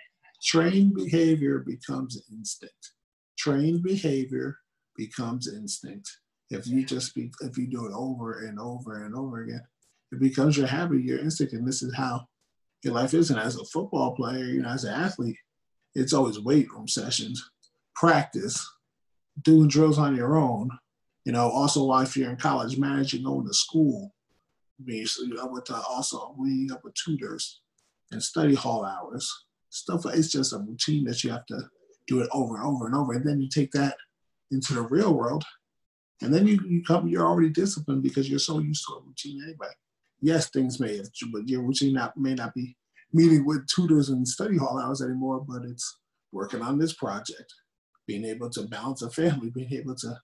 trained 0.44 0.96
behavior 0.96 1.60
becomes 1.60 2.22
instinct. 2.32 2.92
Trained 3.38 3.84
behavior 3.84 4.58
becomes 4.96 5.51
instinct. 5.54 6.10
If 6.50 6.68
you 6.68 6.86
just 6.86 7.18
if 7.18 7.58
you 7.58 7.68
do 7.68 7.88
it 7.88 7.94
over 7.94 8.46
and 8.46 8.60
over 8.60 9.04
and 9.06 9.15
over 9.15 9.44
again, 9.44 9.63
it 10.12 10.20
becomes 10.20 10.58
your 10.58 10.68
habit, 10.68 11.04
your 11.04 11.20
instinct, 11.20 11.54
and 11.54 11.68
this 11.68 11.82
is 11.82 11.94
how 11.96 12.27
your 12.84 12.94
life 12.94 13.13
is. 13.13 13.32
And 13.32 13.39
as 13.39 13.58
a 13.58 13.65
football 13.65 14.15
player, 14.15 14.46
you 14.46 14.62
know, 14.62 14.70
as 14.70 14.84
an 14.84 14.94
athlete, 14.94 15.38
it's 15.96 16.13
always 16.13 16.39
weight 16.39 16.72
room 16.72 16.88
sessions, 16.88 17.50
practice, 17.96 18.65
doing 19.42 19.68
drills 19.68 19.98
on 19.98 20.15
your 20.15 20.38
own. 20.38 20.70
You 21.25 21.32
know, 21.32 21.50
also 21.50 21.84
while 21.86 22.04
if 22.04 22.15
you're 22.15 22.30
in 22.30 22.38
college, 22.38 22.77
managing 22.77 23.24
going 23.24 23.48
to 23.48 23.54
school, 23.54 24.13
basically 24.84 25.38
up 25.39 25.51
with 25.51 25.70
uh, 25.72 25.82
also 25.89 26.36
meeting 26.38 26.72
up 26.72 26.84
with 26.84 26.94
tutors 26.96 27.62
and 28.12 28.22
study 28.22 28.55
hall 28.55 28.86
hours. 28.86 29.32
Stuff 29.70 30.05
like 30.05 30.17
it's 30.17 30.32
just 30.32 30.53
a 30.53 30.58
routine 30.60 31.05
that 31.05 31.24
you 31.24 31.32
have 31.32 31.46
to 31.48 31.62
do 32.08 32.22
it 32.22 32.29
over 32.32 32.55
and 32.55 32.65
over 32.65 32.86
and 32.86 32.96
over. 32.96 33.13
And 33.13 33.27
then 33.27 33.41
you 33.41 33.50
take 33.50 33.72
that 33.72 33.96
into 34.51 34.74
the 34.74 34.82
real 34.82 35.13
world. 35.13 35.44
And 36.22 36.34
then 36.34 36.48
you, 36.48 36.60
you 36.67 36.84
come, 36.84 37.08
you're 37.08 37.27
already 37.27 37.50
disciplined 37.50 38.03
because 38.03 38.29
you're 38.29 38.39
so 38.39 38.60
used 38.60 38.86
to 38.88 38.96
a 38.96 39.01
routine 39.01 39.41
anyway. 39.44 39.74
Yes, 40.22 40.50
things 40.50 40.79
may 40.79 40.98
have, 40.98 41.08
but 41.34 41.48
your 41.48 41.62
routine 41.62 41.94
not, 41.94 42.15
may 42.15 42.34
not 42.36 42.53
be 42.53 42.77
meeting 43.12 43.46
with 43.46 43.67
tutors 43.67 44.10
and 44.10 44.27
study 44.27 44.58
hall 44.58 44.79
hours 44.79 45.01
anymore, 45.01 45.44
but 45.48 45.63
it's 45.65 46.00
working 46.32 46.62
on 46.62 46.79
this 46.79 46.94
project, 46.94 47.53
being 48.08 48.24
able 48.24 48.50
to 48.51 48.63
balance 48.63 49.01
a 49.01 49.10
family, 49.10 49.50
being 49.50 49.74
able 49.74 49.96
to 49.96 50.17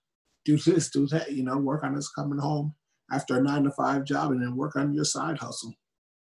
do 0.46 0.58
this, 0.58 0.90
do 0.90 1.08
that, 1.08 1.32
you 1.32 1.44
know, 1.44 1.58
work 1.58 1.84
on 1.84 1.94
this 1.94 2.10
coming 2.10 2.40
home 2.40 2.74
after 3.12 3.38
a 3.38 3.42
nine 3.42 3.64
to 3.64 3.72
five 3.72 4.06
job 4.06 4.32
and 4.32 4.42
then 4.42 4.56
work 4.56 4.76
on 4.76 4.94
your 4.94 5.06
side 5.06 5.38
hustle 5.38 5.74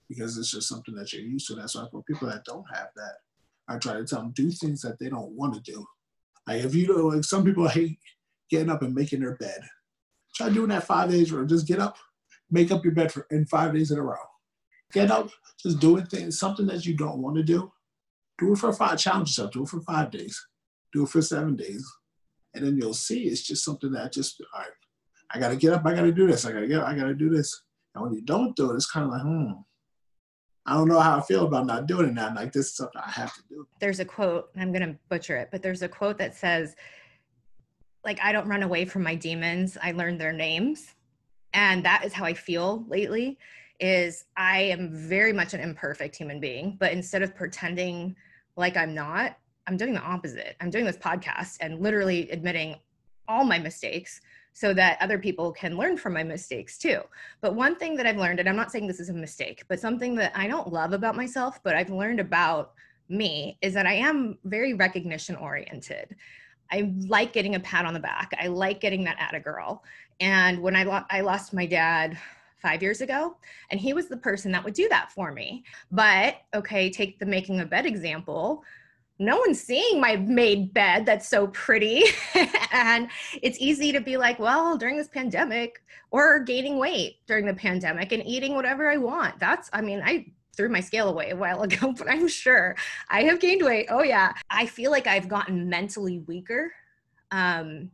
because 0.09 0.37
it's 0.37 0.51
just 0.51 0.67
something 0.67 0.95
that 0.95 1.13
you're 1.13 1.21
used 1.21 1.47
to. 1.47 1.55
That's 1.55 1.75
why 1.75 1.87
for 1.91 2.03
people 2.03 2.27
that 2.27 2.45
don't 2.45 2.65
have 2.73 2.89
that, 2.95 3.15
I 3.67 3.77
try 3.77 3.93
to 3.93 4.05
tell 4.05 4.19
them 4.19 4.33
do 4.35 4.51
things 4.51 4.81
that 4.81 4.99
they 4.99 5.09
don't 5.09 5.31
want 5.31 5.53
to 5.53 5.61
do. 5.61 5.85
Like 6.47 6.63
if 6.63 6.75
you 6.75 6.87
know, 6.87 7.07
like 7.07 7.23
some 7.23 7.43
people 7.43 7.67
hate 7.67 7.97
getting 8.49 8.69
up 8.69 8.81
and 8.81 8.93
making 8.93 9.21
their 9.21 9.35
bed. 9.35 9.61
Try 10.35 10.49
doing 10.49 10.69
that 10.69 10.85
five 10.85 11.09
days 11.09 11.31
or 11.31 11.45
just 11.45 11.67
get 11.67 11.79
up, 11.79 11.97
make 12.51 12.71
up 12.71 12.83
your 12.83 12.93
bed 12.93 13.11
for 13.11 13.25
in 13.31 13.45
five 13.45 13.73
days 13.73 13.91
in 13.91 13.99
a 13.99 14.03
row. 14.03 14.15
Get 14.91 15.09
up, 15.09 15.29
just 15.59 15.79
doing 15.79 16.05
things, 16.05 16.37
something 16.37 16.67
that 16.67 16.85
you 16.85 16.95
don't 16.95 17.19
want 17.19 17.35
to 17.37 17.43
do. 17.43 17.71
Do 18.37 18.53
it 18.53 18.57
for 18.57 18.73
five, 18.73 18.99
challenge 18.99 19.29
yourself, 19.29 19.51
do 19.51 19.63
it 19.63 19.69
for 19.69 19.81
five 19.81 20.11
days, 20.11 20.39
do 20.91 21.03
it 21.03 21.09
for 21.09 21.21
seven 21.21 21.55
days. 21.55 21.87
And 22.53 22.65
then 22.65 22.77
you'll 22.77 22.93
see 22.93 23.23
it's 23.23 23.41
just 23.41 23.63
something 23.63 23.91
that 23.93 24.13
just, 24.13 24.41
all 24.53 24.61
right, 24.61 24.69
I 25.33 25.39
gotta 25.39 25.55
get 25.55 25.73
up, 25.73 25.85
I 25.85 25.93
gotta 25.93 26.11
do 26.11 26.27
this, 26.27 26.45
I 26.45 26.51
gotta 26.51 26.67
get 26.67 26.79
up, 26.79 26.87
I 26.87 26.95
gotta 26.95 27.15
do 27.15 27.29
this. 27.29 27.63
And 27.95 28.03
when 28.03 28.13
you 28.13 28.21
don't 28.21 28.55
do 28.55 28.71
it, 28.71 28.75
it's 28.75 28.89
kind 28.89 29.05
of 29.05 29.11
like, 29.11 29.21
hmm, 29.21 29.51
I 30.65 30.75
don't 30.75 30.87
know 30.87 30.99
how 30.99 31.17
I 31.17 31.21
feel 31.21 31.45
about 31.45 31.65
not 31.65 31.87
doing 31.87 32.09
it 32.09 32.13
now. 32.13 32.33
Like 32.33 32.53
this 32.53 32.67
is 32.67 32.75
something 32.75 33.01
I 33.03 33.09
have 33.11 33.33
to 33.33 33.41
do. 33.49 33.67
There's 33.79 33.99
a 33.99 34.05
quote, 34.05 34.49
I'm 34.57 34.71
gonna 34.71 34.95
butcher 35.09 35.37
it, 35.37 35.49
but 35.51 35.61
there's 35.61 35.81
a 35.81 35.89
quote 35.89 36.17
that 36.19 36.35
says, 36.35 36.75
like, 38.05 38.19
I 38.21 38.31
don't 38.31 38.47
run 38.47 38.63
away 38.63 38.85
from 38.85 39.03
my 39.03 39.15
demons, 39.15 39.77
I 39.81 39.91
learn 39.91 40.17
their 40.17 40.33
names. 40.33 40.93
And 41.53 41.85
that 41.85 42.03
is 42.03 42.13
how 42.13 42.25
I 42.25 42.33
feel 42.33 42.83
lately 42.87 43.37
is 43.79 44.25
I 44.37 44.61
am 44.61 44.89
very 44.91 45.33
much 45.33 45.53
an 45.53 45.59
imperfect 45.59 46.15
human 46.15 46.39
being, 46.39 46.77
but 46.79 46.91
instead 46.91 47.21
of 47.21 47.35
pretending 47.35 48.15
like 48.55 48.77
I'm 48.77 48.93
not, 48.93 49.37
I'm 49.67 49.77
doing 49.77 49.93
the 49.93 50.01
opposite. 50.01 50.55
I'm 50.61 50.69
doing 50.69 50.85
this 50.85 50.97
podcast 50.97 51.57
and 51.59 51.79
literally 51.79 52.29
admitting 52.31 52.75
all 53.27 53.43
my 53.45 53.59
mistakes 53.59 54.21
so 54.53 54.73
that 54.73 54.97
other 55.01 55.17
people 55.17 55.51
can 55.51 55.77
learn 55.77 55.97
from 55.97 56.13
my 56.13 56.23
mistakes 56.23 56.77
too. 56.77 56.99
But 57.41 57.55
one 57.55 57.75
thing 57.75 57.95
that 57.97 58.05
I've 58.05 58.17
learned, 58.17 58.39
and 58.39 58.47
I'm 58.47 58.55
not 58.55 58.71
saying 58.71 58.87
this 58.87 58.99
is 58.99 59.09
a 59.09 59.13
mistake, 59.13 59.63
but 59.67 59.79
something 59.79 60.15
that 60.15 60.31
I 60.35 60.47
don't 60.47 60.71
love 60.71 60.93
about 60.93 61.15
myself, 61.15 61.59
but 61.63 61.75
I've 61.75 61.89
learned 61.89 62.19
about 62.19 62.73
me 63.09 63.57
is 63.61 63.73
that 63.73 63.85
I 63.85 63.93
am 63.93 64.37
very 64.45 64.73
recognition 64.73 65.35
oriented. 65.35 66.15
I 66.71 66.93
like 67.07 67.33
getting 67.33 67.55
a 67.55 67.59
pat 67.59 67.85
on 67.85 67.93
the 67.93 67.99
back. 67.99 68.31
I 68.39 68.47
like 68.47 68.79
getting 68.79 69.03
that 69.03 69.17
at 69.19 69.35
a 69.35 69.39
girl. 69.39 69.83
And 70.19 70.61
when 70.61 70.75
I, 70.75 70.83
lo- 70.83 71.05
I 71.09 71.21
lost 71.21 71.53
my 71.53 71.65
dad 71.65 72.17
five 72.57 72.81
years 72.81 73.01
ago, 73.01 73.35
and 73.71 73.79
he 73.79 73.93
was 73.93 74.07
the 74.07 74.17
person 74.17 74.51
that 74.53 74.63
would 74.63 74.73
do 74.73 74.87
that 74.89 75.11
for 75.11 75.31
me. 75.31 75.63
But 75.91 76.37
okay, 76.55 76.89
take 76.89 77.19
the 77.19 77.25
making 77.25 77.59
a 77.59 77.65
bed 77.65 77.85
example 77.85 78.63
no 79.19 79.37
one's 79.37 79.61
seeing 79.61 80.01
my 80.01 80.15
made 80.15 80.73
bed 80.73 81.05
that's 81.05 81.27
so 81.27 81.47
pretty. 81.47 82.03
and 82.71 83.09
it's 83.41 83.57
easy 83.59 83.91
to 83.91 84.01
be 84.01 84.17
like, 84.17 84.39
well, 84.39 84.77
during 84.77 84.97
this 84.97 85.07
pandemic 85.07 85.81
or 86.11 86.39
gaining 86.39 86.77
weight 86.77 87.17
during 87.27 87.45
the 87.45 87.53
pandemic 87.53 88.11
and 88.11 88.25
eating 88.25 88.55
whatever 88.55 88.89
I 88.89 88.97
want. 88.97 89.39
That's, 89.39 89.69
I 89.71 89.81
mean, 89.81 90.01
I 90.03 90.25
threw 90.55 90.69
my 90.69 90.81
scale 90.81 91.09
away 91.09 91.29
a 91.29 91.35
while 91.35 91.61
ago, 91.63 91.93
but 91.97 92.09
I'm 92.09 92.27
sure 92.27 92.75
I 93.09 93.23
have 93.23 93.39
gained 93.39 93.63
weight. 93.63 93.87
Oh, 93.89 94.03
yeah. 94.03 94.33
I 94.49 94.65
feel 94.65 94.91
like 94.91 95.07
I've 95.07 95.29
gotten 95.29 95.69
mentally 95.69 96.19
weaker. 96.19 96.71
Um, 97.31 97.91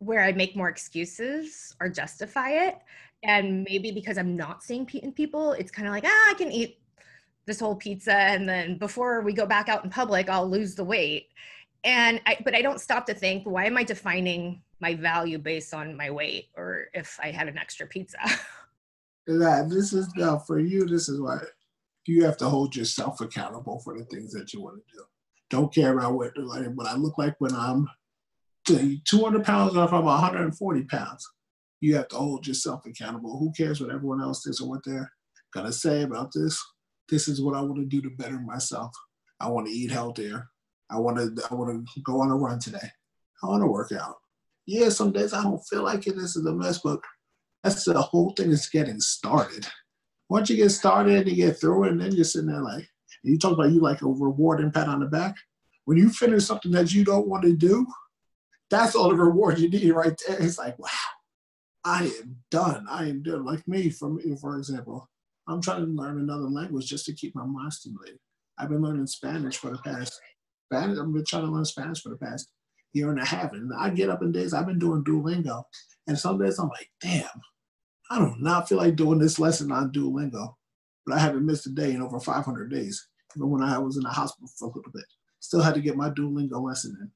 where 0.00 0.24
I 0.24 0.32
make 0.32 0.56
more 0.56 0.68
excuses 0.68 1.76
or 1.80 1.88
justify 1.88 2.50
it. 2.50 2.78
And 3.22 3.64
maybe 3.64 3.92
because 3.92 4.16
I'm 4.16 4.34
not 4.34 4.62
seeing 4.62 4.86
people, 4.86 5.52
it's 5.52 5.70
kind 5.70 5.86
of 5.86 5.92
like, 5.92 6.04
ah, 6.06 6.30
I 6.30 6.34
can 6.34 6.50
eat 6.50 6.78
this 7.50 7.58
whole 7.58 7.74
pizza 7.74 8.14
and 8.14 8.48
then 8.48 8.78
before 8.78 9.22
we 9.22 9.32
go 9.32 9.44
back 9.44 9.68
out 9.68 9.82
in 9.82 9.90
public 9.90 10.30
i'll 10.30 10.48
lose 10.48 10.76
the 10.76 10.84
weight. 10.84 11.26
And 11.82 12.20
I, 12.26 12.36
but 12.44 12.54
i 12.54 12.62
don't 12.62 12.80
stop 12.80 13.06
to 13.06 13.14
think 13.14 13.44
why 13.44 13.64
am 13.66 13.76
i 13.76 13.82
defining 13.82 14.62
my 14.80 14.94
value 14.94 15.38
based 15.38 15.74
on 15.74 15.96
my 15.96 16.10
weight 16.10 16.50
or 16.56 16.86
if 16.94 17.18
i 17.20 17.32
had 17.32 17.48
an 17.48 17.58
extra 17.58 17.86
pizza? 17.86 18.18
That 19.26 19.68
this 19.70 19.92
is 19.92 20.08
now 20.16 20.38
for 20.38 20.58
you 20.58 20.86
this 20.86 21.08
is 21.08 21.20
why 21.20 21.38
you 22.06 22.24
have 22.24 22.36
to 22.38 22.48
hold 22.48 22.74
yourself 22.74 23.20
accountable 23.20 23.78
for 23.80 23.96
the 23.96 24.04
things 24.06 24.32
that 24.32 24.52
you 24.52 24.60
want 24.62 24.78
to 24.78 24.96
do. 24.96 25.04
Don't 25.50 25.72
care 25.72 25.96
about 25.96 26.14
what, 26.14 26.36
like, 26.36 26.66
what 26.74 26.86
i 26.86 26.96
look 26.96 27.16
like 27.18 27.34
when 27.38 27.54
i'm 27.54 27.88
200 28.66 29.44
pounds 29.44 29.76
or 29.76 29.84
if 29.84 29.92
i'm 29.92 30.04
140 30.04 30.84
pounds. 30.84 31.28
You 31.80 31.96
have 31.96 32.08
to 32.08 32.16
hold 32.16 32.46
yourself 32.46 32.86
accountable. 32.86 33.38
Who 33.38 33.52
cares 33.52 33.80
what 33.80 33.94
everyone 33.94 34.20
else 34.20 34.46
is 34.46 34.60
or 34.60 34.68
what 34.68 34.84
they're 34.84 35.12
gonna 35.52 35.72
say 35.72 36.02
about 36.02 36.32
this 36.34 36.60
this 37.10 37.28
is 37.28 37.42
what 37.42 37.56
I 37.56 37.60
want 37.60 37.76
to 37.76 37.84
do 37.84 38.00
to 38.02 38.16
better 38.16 38.38
myself. 38.40 38.92
I 39.40 39.48
want 39.48 39.66
to 39.66 39.72
eat 39.72 39.90
healthier. 39.90 40.48
I 40.90 40.98
want 40.98 41.16
to 41.18 41.44
I 41.50 41.54
want 41.54 41.88
to 41.88 42.00
go 42.02 42.20
on 42.20 42.30
a 42.30 42.36
run 42.36 42.58
today. 42.58 42.90
I 43.42 43.46
want 43.46 43.62
to 43.62 43.66
work 43.66 43.92
out. 43.92 44.16
Yeah, 44.66 44.88
some 44.88 45.12
days 45.12 45.32
I 45.32 45.42
don't 45.42 45.62
feel 45.68 45.82
like 45.82 46.06
it. 46.06 46.16
This 46.16 46.36
is 46.36 46.46
a 46.46 46.52
mess, 46.52 46.78
but 46.78 47.00
that's 47.62 47.84
the 47.84 48.00
whole 48.00 48.32
thing 48.32 48.50
is 48.50 48.68
getting 48.68 49.00
started. 49.00 49.66
Once 50.28 50.48
you 50.48 50.56
get 50.56 50.70
started, 50.70 51.18
and 51.18 51.28
you 51.28 51.36
get 51.36 51.58
through 51.58 51.84
it, 51.84 51.92
and 51.92 52.00
then 52.00 52.12
you're 52.12 52.24
sitting 52.24 52.48
there 52.48 52.62
like, 52.62 52.88
you 53.22 53.38
talk 53.38 53.52
about 53.52 53.72
you 53.72 53.80
like 53.80 54.02
a 54.02 54.06
reward 54.06 54.60
and 54.60 54.72
pat 54.72 54.88
on 54.88 55.00
the 55.00 55.06
back. 55.06 55.36
When 55.84 55.98
you 55.98 56.08
finish 56.08 56.44
something 56.44 56.70
that 56.72 56.94
you 56.94 57.04
don't 57.04 57.28
want 57.28 57.42
to 57.44 57.54
do, 57.54 57.86
that's 58.70 58.94
all 58.94 59.08
the 59.08 59.16
reward 59.16 59.58
you 59.58 59.68
need 59.68 59.90
right 59.90 60.14
there. 60.26 60.40
It's 60.40 60.58
like, 60.58 60.78
wow, 60.78 60.88
I 61.84 62.04
am 62.22 62.36
done. 62.50 62.86
I 62.88 63.08
am 63.08 63.22
done. 63.22 63.44
Like 63.44 63.66
me, 63.66 63.90
for 63.90 64.10
me, 64.10 64.36
for 64.40 64.56
example, 64.56 65.08
I'm 65.48 65.60
trying 65.60 65.84
to 65.84 65.90
learn 65.90 66.20
another 66.20 66.48
language 66.48 66.86
just 66.86 67.06
to 67.06 67.14
keep 67.14 67.34
my 67.34 67.44
mind 67.44 67.72
stimulated. 67.72 68.18
I've 68.58 68.68
been 68.68 68.82
learning 68.82 69.06
Spanish 69.06 69.56
for 69.56 69.70
the 69.70 69.78
past, 69.78 70.20
Spanish, 70.70 70.98
I've 70.98 71.12
been 71.12 71.24
trying 71.26 71.46
to 71.46 71.50
learn 71.50 71.64
Spanish 71.64 72.02
for 72.02 72.10
the 72.10 72.16
past 72.16 72.48
year 72.92 73.10
and 73.10 73.20
a 73.20 73.24
half. 73.24 73.52
And 73.52 73.72
I 73.78 73.90
get 73.90 74.10
up 74.10 74.22
in 74.22 74.32
days, 74.32 74.52
I've 74.52 74.66
been 74.66 74.78
doing 74.78 75.04
Duolingo. 75.04 75.64
And 76.06 76.18
some 76.18 76.38
days 76.38 76.58
I'm 76.58 76.68
like, 76.68 76.90
damn, 77.00 77.24
I 78.10 78.18
do 78.18 78.34
not 78.38 78.68
feel 78.68 78.78
like 78.78 78.96
doing 78.96 79.18
this 79.18 79.38
lesson 79.38 79.72
on 79.72 79.92
Duolingo. 79.92 80.54
But 81.06 81.16
I 81.16 81.18
haven't 81.20 81.46
missed 81.46 81.66
a 81.66 81.70
day 81.70 81.92
in 81.92 82.02
over 82.02 82.20
500 82.20 82.70
days, 82.70 83.08
even 83.36 83.50
when 83.50 83.62
I 83.62 83.78
was 83.78 83.96
in 83.96 84.02
the 84.02 84.10
hospital 84.10 84.48
for 84.58 84.66
a 84.66 84.72
little 84.72 84.92
bit. 84.92 85.04
Still 85.40 85.62
had 85.62 85.74
to 85.74 85.80
get 85.80 85.96
my 85.96 86.10
Duolingo 86.10 86.62
lesson 86.62 86.96
in. 87.00 87.10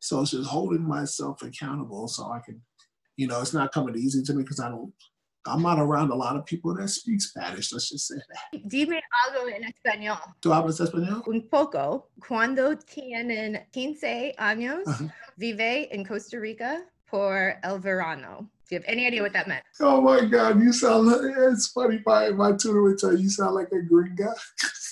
So 0.00 0.20
it's 0.20 0.32
just 0.32 0.50
holding 0.50 0.86
myself 0.86 1.42
accountable 1.42 2.08
so 2.08 2.30
I 2.30 2.40
can, 2.44 2.60
you 3.16 3.26
know, 3.26 3.40
it's 3.40 3.54
not 3.54 3.72
coming 3.72 3.96
easy 3.96 4.22
to 4.22 4.34
me 4.34 4.42
because 4.42 4.60
I 4.60 4.68
don't 4.68 4.92
I'm 5.46 5.62
not 5.62 5.78
around 5.78 6.10
a 6.10 6.14
lot 6.14 6.36
of 6.36 6.46
people 6.46 6.74
that 6.74 6.88
speak 6.88 7.20
Spanish, 7.20 7.72
let's 7.72 7.90
just 7.90 8.08
say 8.08 8.16
that. 8.16 8.68
Dime 8.68 9.00
algo 9.26 9.48
en 9.48 9.64
español. 9.64 10.18
¿Tú 10.40 10.52
hablas 10.52 10.80
español? 10.80 11.22
Un 11.26 11.48
poco. 11.48 12.08
Cuando 12.26 12.76
tienen 12.76 13.66
15 13.72 14.34
años, 14.38 14.86
uh-huh. 14.86 15.08
vive 15.36 15.88
en 15.94 16.04
Costa 16.04 16.38
Rica 16.38 16.84
por 17.10 17.54
el 17.62 17.78
verano. 17.78 18.48
Do 18.68 18.76
you 18.76 18.78
have 18.78 18.88
any 18.88 19.06
idea 19.06 19.20
what 19.20 19.34
that 19.34 19.46
meant? 19.46 19.62
Oh 19.80 20.00
my 20.00 20.24
God, 20.24 20.58
you 20.58 20.72
sound 20.72 21.06
like, 21.06 21.20
it's 21.52 21.68
funny. 21.68 22.00
My, 22.06 22.30
my 22.30 22.52
tutor 22.52 22.82
would 22.82 22.98
tell 22.98 23.12
you, 23.12 23.24
you 23.24 23.30
sound 23.30 23.54
like 23.54 23.68
a 23.72 23.76
gringa. 23.76 24.32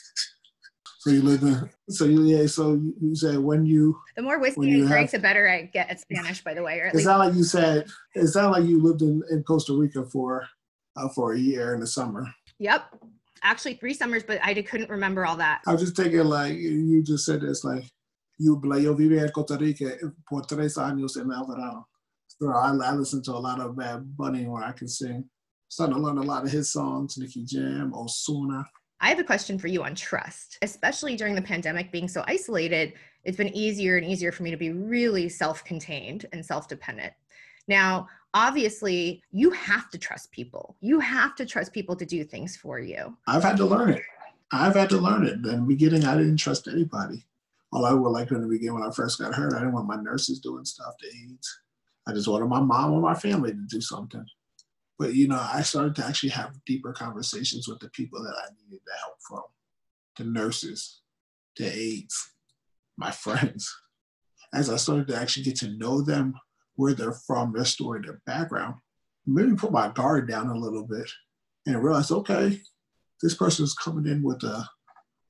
So 1.03 1.11
you 1.11 1.23
live 1.23 1.43
in, 1.43 1.69
so 1.91 2.05
you, 2.05 2.23
yeah, 2.23 2.47
so 2.47 2.75
you, 2.75 2.95
you 3.01 3.17
say 3.17 3.37
when 3.37 3.67
you. 3.67 4.01
The 4.15 4.23
more 4.23 4.39
whiskey 4.39 4.69
you 4.69 4.87
drink, 4.87 5.11
the 5.11 5.19
better 5.19 5.49
I 5.49 5.63
get 5.63 5.91
at 5.91 5.99
Spanish, 5.99 6.45
by 6.45 6.55
the 6.55 6.63
way. 6.63 6.79
Or 6.79 6.93
it's 6.95 7.05
not 7.05 7.19
like 7.19 7.35
you 7.35 7.43
said, 7.43 7.89
it's 8.15 8.37
not 8.37 8.53
like 8.53 8.67
you 8.67 8.81
lived 8.81 9.03
in, 9.03 9.21
in 9.33 9.43
Costa 9.43 9.73
Rica 9.73 10.05
for, 10.05 10.47
uh, 10.95 11.09
for 11.09 11.33
a 11.33 11.39
year 11.41 11.75
in 11.75 11.81
the 11.81 11.89
summer. 11.89 12.25
Yep. 12.61 12.85
Actually, 13.43 13.75
three 13.75 13.95
summers, 13.95 14.23
but 14.23 14.39
I 14.45 14.55
couldn't 14.63 14.91
remember 14.91 15.27
all 15.27 15.37
that. 15.39 15.63
I 15.67 15.73
was 15.73 15.81
just 15.81 15.97
thinking, 15.97 16.23
like, 16.23 16.55
you 16.55 17.03
just 17.03 17.27
said 17.27 17.41
this, 17.41 17.65
like, 17.65 17.83
you, 18.39 18.61
like, 18.63 18.83
yo 18.83 18.95
vive 18.95 19.19
en 19.19 19.29
Costa 19.31 19.57
Rica 19.57 19.97
por 20.29 20.43
tres 20.43 20.77
años 20.77 21.21
en 21.21 21.33
el 21.33 21.49
verano. 21.49 21.89
So 22.29 22.49
I, 22.49 22.69
I 22.81 22.93
listen 22.95 23.25
to 23.25 23.33
a 23.33 23.43
lot 23.43 23.59
of 23.59 23.77
Bad 23.77 24.17
Bunny 24.17 24.47
where 24.47 24.63
I 24.63 24.71
can 24.71 24.87
sing. 24.87 25.25
Starting 25.69 25.97
to 25.97 26.01
learn 26.01 26.19
a 26.19 26.23
lot 26.23 26.45
of 26.45 26.53
his 26.53 26.71
songs, 26.73 27.19
Nicky 27.19 27.45
Jam, 27.45 27.93
Ozuna. 27.93 28.65
I 29.03 29.09
have 29.09 29.19
a 29.19 29.25
question 29.25 29.59
for 29.59 29.67
you 29.67 29.83
on 29.83 29.97
trust, 29.97 30.59
especially 30.63 31.17
during 31.17 31.35
the 31.35 31.43
pandemic 31.43 31.91
being 31.91 32.07
so 32.07 32.23
isolated. 32.29 32.93
It's 33.25 33.37
been 33.37 33.55
easier 33.55 33.97
and 33.97 34.07
easier 34.07 34.31
for 34.31 34.45
me 34.45 34.53
to 34.53 34.57
be 34.57 34.71
really 34.71 35.29
self 35.29 35.65
contained 35.65 36.27
and 36.33 36.47
self 36.47 36.69
dependent. 36.69 37.13
Now, 37.67 38.07
obviously, 38.33 39.21
you 39.33 39.51
have 39.51 39.91
to 39.91 39.99
trust 39.99 40.31
people. 40.31 40.77
You 40.81 41.01
have 41.01 41.35
to 41.35 41.45
trust 41.45 41.73
people 41.73 41.97
to 41.97 42.07
do 42.07 42.23
things 42.23 42.57
for 42.57 42.79
you. 42.79 43.17
I've 43.27 43.43
had 43.43 43.57
to 43.57 43.67
learn 43.67 43.91
it. 43.91 44.03
I've 44.53 44.77
had 44.77 44.89
to 44.91 44.99
learn 44.99 45.27
it. 45.27 45.35
In 45.35 45.43
the 45.43 45.57
beginning, 45.67 46.05
I 46.05 46.17
didn't 46.17 46.37
trust 46.37 46.69
anybody. 46.69 47.27
all 47.73 47.85
I 47.85 47.93
would 47.93 48.09
like 48.09 48.31
in 48.31 48.41
the 48.41 48.47
beginning 48.47 48.75
when 48.75 48.89
I 48.89 48.93
first 48.93 49.19
got 49.19 49.35
hurt, 49.35 49.53
I 49.53 49.59
didn't 49.59 49.73
want 49.73 49.89
my 49.89 49.97
nurses 49.97 50.39
doing 50.39 50.65
stuff 50.65 50.95
to 51.01 51.07
aides. 51.09 51.61
I 52.07 52.13
just 52.13 52.29
wanted 52.29 52.47
my 52.47 52.61
mom 52.61 52.93
or 52.93 53.01
my 53.01 53.15
family 53.15 53.51
to 53.51 53.67
do 53.69 53.81
something. 53.81 54.25
But 55.03 55.15
you 55.15 55.27
know, 55.27 55.45
I 55.53 55.63
started 55.63 55.97
to 55.97 56.07
actually 56.07 56.29
have 56.29 56.65
deeper 56.65 56.93
conversations 56.93 57.67
with 57.67 57.81
the 57.81 57.89
people 57.91 58.23
that 58.23 58.37
I 58.39 58.51
needed 58.55 58.83
the 58.87 58.93
help 59.01 59.17
from, 59.27 59.43
the 60.17 60.23
nurses, 60.23 61.01
the 61.57 61.67
aides, 61.67 62.35
my 62.97 63.11
friends. 63.11 63.69
As 64.55 64.71
I 64.71 64.77
started 64.77 65.09
to 65.09 65.17
actually 65.17 65.43
get 65.43 65.57
to 65.57 65.77
know 65.77 66.03
them, 66.03 66.35
where 66.77 66.95
they're 66.95 67.19
from, 67.27 67.53
their 67.53 67.65
story, 67.65 68.01
their 68.01 68.23
background, 68.27 68.77
maybe 69.27 69.57
put 69.57 69.73
my 69.73 69.89
guard 69.89 70.29
down 70.29 70.47
a 70.47 70.57
little 70.57 70.87
bit 70.87 71.11
and 71.67 71.83
realize, 71.83 72.13
okay, 72.13 72.61
this 73.21 73.35
person 73.35 73.65
is 73.65 73.75
coming 73.75 74.07
in 74.07 74.23
with 74.23 74.45
a 74.45 74.65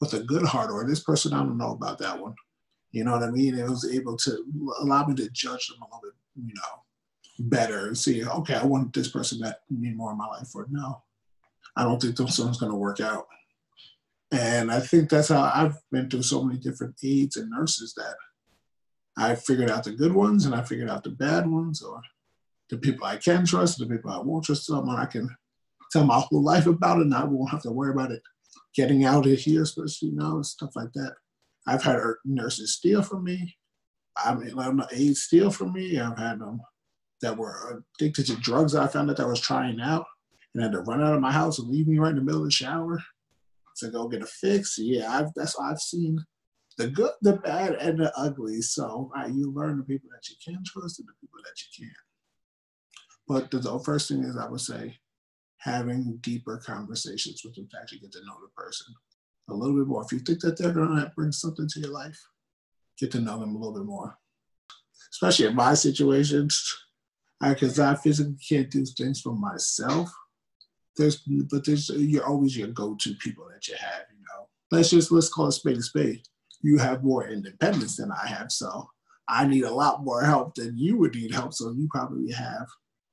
with 0.02 0.12
a 0.12 0.20
good 0.20 0.44
heart, 0.44 0.70
or 0.70 0.86
this 0.86 1.02
person 1.02 1.32
I 1.32 1.38
don't 1.38 1.56
know 1.56 1.72
about 1.72 1.98
that 2.00 2.20
one. 2.20 2.34
You 2.90 3.04
know 3.04 3.12
what 3.12 3.22
I 3.22 3.30
mean? 3.30 3.58
It 3.58 3.66
was 3.66 3.90
able 3.90 4.18
to 4.18 4.44
allow 4.82 5.06
me 5.06 5.14
to 5.14 5.30
judge 5.30 5.68
them 5.68 5.80
a 5.80 5.86
little 5.86 6.00
bit, 6.02 6.12
you 6.46 6.52
know, 6.52 6.82
better 7.48 7.86
and 7.88 7.98
see, 7.98 8.24
okay, 8.24 8.54
I 8.54 8.64
want 8.64 8.92
this 8.92 9.08
person 9.08 9.40
to 9.40 9.56
need 9.70 9.96
more 9.96 10.12
in 10.12 10.18
my 10.18 10.26
life, 10.26 10.54
or 10.54 10.66
no, 10.70 11.02
I 11.76 11.84
don't 11.84 12.00
think 12.00 12.16
this 12.16 12.38
one's 12.38 12.58
going 12.58 12.72
to 12.72 12.78
work 12.78 13.00
out. 13.00 13.26
And 14.30 14.70
I 14.70 14.80
think 14.80 15.10
that's 15.10 15.28
how 15.28 15.50
I've 15.54 15.76
been 15.90 16.08
through 16.08 16.22
so 16.22 16.42
many 16.42 16.58
different 16.58 16.96
aides 17.04 17.36
and 17.36 17.50
nurses 17.50 17.94
that 17.96 18.14
I 19.16 19.34
figured 19.34 19.70
out 19.70 19.84
the 19.84 19.92
good 19.92 20.14
ones 20.14 20.46
and 20.46 20.54
I 20.54 20.62
figured 20.62 20.88
out 20.88 21.04
the 21.04 21.10
bad 21.10 21.46
ones, 21.46 21.82
or 21.82 22.00
the 22.70 22.78
people 22.78 23.06
I 23.06 23.16
can 23.16 23.44
trust, 23.44 23.78
the 23.78 23.86
people 23.86 24.10
I 24.10 24.18
won't 24.18 24.44
trust, 24.44 24.66
someone 24.66 24.98
I 24.98 25.06
can 25.06 25.28
tell 25.90 26.04
my 26.04 26.18
whole 26.18 26.42
life 26.42 26.66
about 26.66 26.98
it 26.98 27.02
and 27.02 27.14
I 27.14 27.24
won't 27.24 27.50
have 27.50 27.62
to 27.62 27.72
worry 27.72 27.92
about 27.92 28.12
it 28.12 28.22
getting 28.74 29.04
out 29.04 29.26
of 29.26 29.38
here, 29.38 29.62
especially 29.62 30.10
know, 30.10 30.40
stuff 30.42 30.74
like 30.74 30.92
that. 30.94 31.14
I've 31.66 31.82
had 31.82 31.96
er, 31.96 32.18
nurses 32.24 32.74
steal 32.74 33.02
from 33.02 33.24
me. 33.24 33.56
I 34.16 34.34
mean, 34.34 34.58
I'm 34.58 34.76
not 34.76 34.92
aides 34.92 35.22
steal 35.22 35.50
from 35.50 35.72
me. 35.72 35.98
I've 35.98 36.18
had 36.18 36.40
them 36.40 36.60
that 37.22 37.36
were 37.36 37.82
addicted 37.98 38.26
to 38.26 38.36
drugs. 38.36 38.74
I 38.74 38.86
found 38.86 39.10
out 39.10 39.16
that 39.16 39.24
I 39.24 39.28
was 39.28 39.40
trying 39.40 39.80
out 39.80 40.04
and 40.54 40.62
had 40.62 40.72
to 40.72 40.80
run 40.80 41.02
out 41.02 41.14
of 41.14 41.20
my 41.20 41.32
house 41.32 41.58
and 41.58 41.68
leave 41.68 41.88
me 41.88 41.98
right 41.98 42.10
in 42.10 42.16
the 42.16 42.22
middle 42.22 42.40
of 42.40 42.46
the 42.46 42.52
shower 42.52 43.02
to 43.78 43.90
go 43.90 44.08
get 44.08 44.22
a 44.22 44.26
fix. 44.26 44.76
Yeah, 44.78 45.10
I've, 45.10 45.32
that's 45.34 45.58
I've 45.58 45.78
seen 45.78 46.22
the 46.76 46.88
good, 46.88 47.12
the 47.22 47.34
bad, 47.34 47.74
and 47.74 47.98
the 47.98 48.12
ugly. 48.18 48.60
So 48.60 49.10
you 49.32 49.52
learn 49.52 49.78
the 49.78 49.84
people 49.84 50.10
that 50.12 50.28
you 50.28 50.36
can 50.44 50.62
trust 50.64 50.98
and 50.98 51.08
the 51.08 51.12
people 51.20 51.40
that 51.44 51.54
you 51.60 51.86
can't. 51.86 51.96
But 53.28 53.50
the, 53.50 53.58
the 53.58 53.78
first 53.78 54.08
thing 54.08 54.24
is, 54.24 54.36
I 54.36 54.48
would 54.48 54.60
say, 54.60 54.96
having 55.58 56.18
deeper 56.20 56.60
conversations 56.64 57.42
with 57.44 57.54
them 57.54 57.68
to 57.70 57.78
actually 57.80 58.00
get 58.00 58.12
to 58.12 58.18
know 58.26 58.36
the 58.42 58.62
person 58.62 58.92
a 59.48 59.54
little 59.54 59.76
bit 59.76 59.86
more. 59.86 60.04
If 60.04 60.12
you 60.12 60.18
think 60.18 60.40
that 60.40 60.58
they're 60.58 60.72
going 60.72 60.96
to 60.96 61.12
bring 61.14 61.32
something 61.32 61.68
to 61.68 61.80
your 61.80 61.90
life, 61.90 62.18
get 62.98 63.12
to 63.12 63.20
know 63.20 63.38
them 63.38 63.54
a 63.54 63.58
little 63.58 63.74
bit 63.74 63.84
more. 63.84 64.18
Especially 65.12 65.46
in 65.46 65.54
my 65.54 65.74
situations, 65.74 66.74
because 67.42 67.78
I, 67.78 67.92
I, 67.92 67.94
physically 67.96 68.36
can't 68.48 68.70
do 68.70 68.84
things 68.84 69.20
for 69.20 69.34
myself. 69.34 70.10
There's, 70.96 71.22
but 71.50 71.64
there's 71.64 71.90
you're 71.90 72.26
always 72.26 72.56
your 72.56 72.68
go-to 72.68 73.14
people 73.14 73.46
that 73.52 73.66
you 73.66 73.74
have. 73.78 74.02
You 74.12 74.20
know, 74.20 74.48
let's 74.70 74.90
just 74.90 75.10
let's 75.10 75.28
call 75.28 75.46
a 75.46 75.52
spade 75.52 75.78
a 75.78 75.82
spade. 75.82 76.22
You 76.60 76.78
have 76.78 77.02
more 77.02 77.28
independence 77.28 77.96
than 77.96 78.12
I 78.12 78.26
have, 78.26 78.52
so 78.52 78.88
I 79.28 79.46
need 79.46 79.64
a 79.64 79.74
lot 79.74 80.04
more 80.04 80.22
help 80.22 80.54
than 80.54 80.76
you 80.76 80.98
would 80.98 81.14
need 81.14 81.34
help. 81.34 81.54
So 81.54 81.72
you 81.72 81.88
probably 81.90 82.30
have 82.32 82.66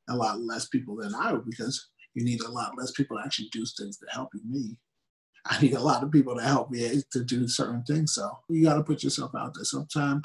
a 0.09 0.15
lot 0.15 0.41
less 0.41 0.67
people 0.67 0.97
than 0.97 1.15
I 1.15 1.31
would 1.33 1.45
because 1.45 1.89
you 2.13 2.23
need 2.23 2.41
a 2.41 2.51
lot 2.51 2.77
less 2.77 2.91
people 2.91 3.17
to 3.17 3.23
actually 3.23 3.49
do 3.51 3.63
things 3.65 3.97
to 3.97 4.05
help 4.11 4.29
you. 4.33 4.41
Me, 4.45 4.77
I 5.45 5.61
need 5.61 5.73
a 5.73 5.79
lot 5.79 6.03
of 6.03 6.11
people 6.11 6.35
to 6.35 6.43
help 6.43 6.69
me 6.69 7.01
to 7.11 7.23
do 7.23 7.47
certain 7.47 7.83
things. 7.83 8.13
So 8.13 8.29
you 8.49 8.63
got 8.63 8.75
to 8.75 8.83
put 8.83 9.03
yourself 9.03 9.31
out 9.37 9.53
there. 9.55 9.63
Sometimes 9.63 10.23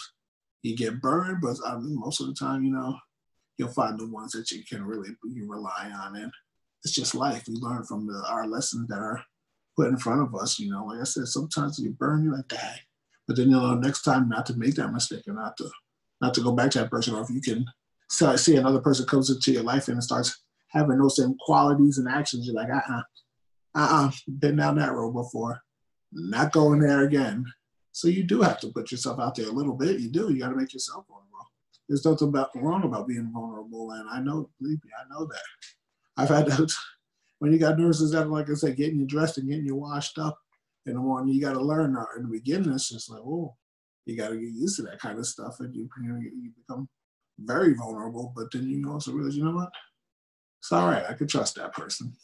you 0.63 0.77
get 0.77 1.01
burned, 1.01 1.41
but 1.41 1.57
I 1.67 1.77
mean, 1.77 1.99
most 1.99 2.21
of 2.21 2.27
the 2.27 2.35
time, 2.35 2.65
you 2.65 2.73
know, 2.73 2.97
you'll 3.57 3.69
find 3.69 3.99
the 3.99 4.09
ones 4.09 4.33
that 4.33 4.51
you 4.51 4.65
can 4.65 4.85
really 4.85 5.11
you 5.25 5.51
rely 5.51 5.91
on. 5.95 6.17
And 6.17 6.33
it's 6.85 6.95
just 6.95 7.15
life. 7.15 7.45
We 7.49 7.55
learn 7.55 7.85
from 7.85 8.07
the, 8.07 8.25
our 8.29 8.47
lessons 8.47 8.89
that 8.89 8.99
are 8.99 9.23
put 9.77 9.89
in 9.89 9.97
front 9.97 10.23
of 10.23 10.35
us. 10.35 10.59
You 10.59 10.71
know, 10.71 10.85
like 10.85 11.01
I 11.01 11.05
said, 11.05 11.27
sometimes 11.29 11.79
you 11.79 11.91
burn, 11.91 12.25
you're 12.25 12.37
like, 12.37 12.49
dang. 12.49 12.79
But 13.27 13.37
then 13.37 13.51
you 13.51 13.57
know, 13.57 13.75
next 13.75 14.03
time 14.03 14.29
not 14.29 14.47
to 14.47 14.57
make 14.57 14.75
that 14.75 14.93
mistake 14.93 15.25
and 15.27 15.37
not 15.37 15.57
to 15.59 15.71
not 16.21 16.35
to 16.35 16.43
go 16.43 16.53
back 16.53 16.71
to 16.73 16.81
that 16.81 16.91
person. 16.91 17.15
Or 17.15 17.23
if 17.23 17.31
you 17.31 17.41
can 17.41 17.67
see 18.37 18.57
another 18.57 18.81
person 18.81 19.07
comes 19.07 19.31
into 19.31 19.53
your 19.53 19.63
life 19.63 19.89
and 19.89 20.03
starts 20.03 20.43
having 20.69 20.99
those 20.99 21.17
same 21.17 21.35
qualities 21.41 21.99
and 21.99 22.09
actions, 22.09 22.47
you're 22.47 22.55
like, 22.55 22.69
uh-uh, 22.69 23.03
uh-uh, 23.75 24.11
been 24.39 24.57
down 24.57 24.77
that 24.77 24.93
road 24.93 25.13
before. 25.13 25.61
Not 26.13 26.53
going 26.53 26.81
there 26.81 27.05
again. 27.05 27.45
So 27.93 28.09
you 28.09 28.25
do 28.25 28.43
have 28.43 28.61
to 28.61 28.69
put 28.69 28.91
yourself 28.91 29.21
out 29.21 29.35
there 29.35 29.49
a 29.49 29.53
little 29.53 29.75
bit. 29.75 30.01
You 30.01 30.11
do. 30.11 30.33
You 30.33 30.41
got 30.41 30.51
to 30.51 30.57
make 30.57 30.73
yourself 30.73 31.07
vulnerable. 31.09 31.24
There's 31.89 32.05
nothing 32.05 32.29
about, 32.29 32.51
wrong 32.55 32.85
about 32.85 33.09
being 33.09 33.31
vulnerable, 33.33 33.91
and 33.93 34.09
I 34.09 34.21
know, 34.21 34.49
believe 34.61 34.83
me, 34.85 34.91
I 34.99 35.05
know 35.13 35.27
that. 35.27 35.43
I've 36.17 36.29
had 36.29 36.47
that 36.47 36.73
when 37.39 37.53
you 37.53 37.59
got 37.59 37.79
nurses 37.79 38.13
that, 38.13 38.31
like 38.31 38.49
I 38.51 38.55
said, 38.55 38.77
getting 38.77 38.99
you 38.99 39.07
dressed 39.07 39.39
and 39.39 39.49
getting 39.49 39.67
you 39.67 39.77
washed 39.77 40.19
up 40.19 40.39
in 40.87 40.95
the 40.95 41.01
morning. 41.01 41.35
You 41.35 41.41
got 41.41 41.55
to 41.55 41.61
learn. 41.61 41.97
In 42.17 42.23
the 42.23 42.29
beginning, 42.29 42.73
it's 42.73 42.89
just 42.89 43.11
like, 43.11 43.21
oh, 43.21 43.55
you 44.07 44.17
got 44.17 44.29
to 44.29 44.37
get 44.37 44.51
used 44.51 44.77
to 44.77 44.83
that 44.83 45.01
kind 45.01 45.19
of 45.19 45.27
stuff, 45.27 45.57
and 45.61 45.75
you 45.75 45.89
you 45.99 46.51
become 46.57 46.89
very 47.39 47.75
vulnerable. 47.75 48.33
But 48.35 48.51
then 48.53 48.69
you 48.69 48.91
also 48.91 49.13
realize, 49.13 49.37
you 49.37 49.45
know 49.45 49.53
what? 49.53 49.71
It's 50.61 50.73
all 50.73 50.89
right. 50.89 51.05
I 51.09 51.13
could 51.15 51.29
trust 51.29 51.57
that 51.57 51.75
person. 51.75 52.15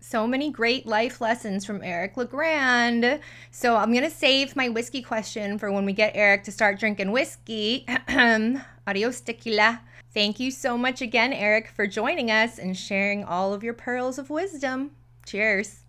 So 0.00 0.26
many 0.26 0.50
great 0.50 0.86
life 0.86 1.20
lessons 1.22 1.64
from 1.64 1.82
Eric 1.82 2.16
LeGrand. 2.16 3.20
So 3.50 3.76
I'm 3.76 3.90
going 3.90 4.04
to 4.04 4.10
save 4.10 4.54
my 4.54 4.68
whiskey 4.68 5.00
question 5.00 5.58
for 5.58 5.72
when 5.72 5.86
we 5.86 5.94
get 5.94 6.12
Eric 6.14 6.44
to 6.44 6.52
start 6.52 6.78
drinking 6.78 7.10
whiskey. 7.10 7.86
Adios, 8.86 9.20
tequila. 9.20 9.80
Thank 10.12 10.38
you 10.38 10.50
so 10.50 10.76
much 10.76 11.00
again, 11.00 11.32
Eric, 11.32 11.68
for 11.68 11.86
joining 11.86 12.30
us 12.30 12.58
and 12.58 12.76
sharing 12.76 13.24
all 13.24 13.52
of 13.54 13.64
your 13.64 13.74
pearls 13.74 14.18
of 14.18 14.30
wisdom. 14.30 14.90
Cheers. 15.26 15.80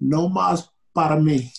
No 0.00 0.28
más 0.28 0.70
para 0.94 1.16
mí. 1.16 1.52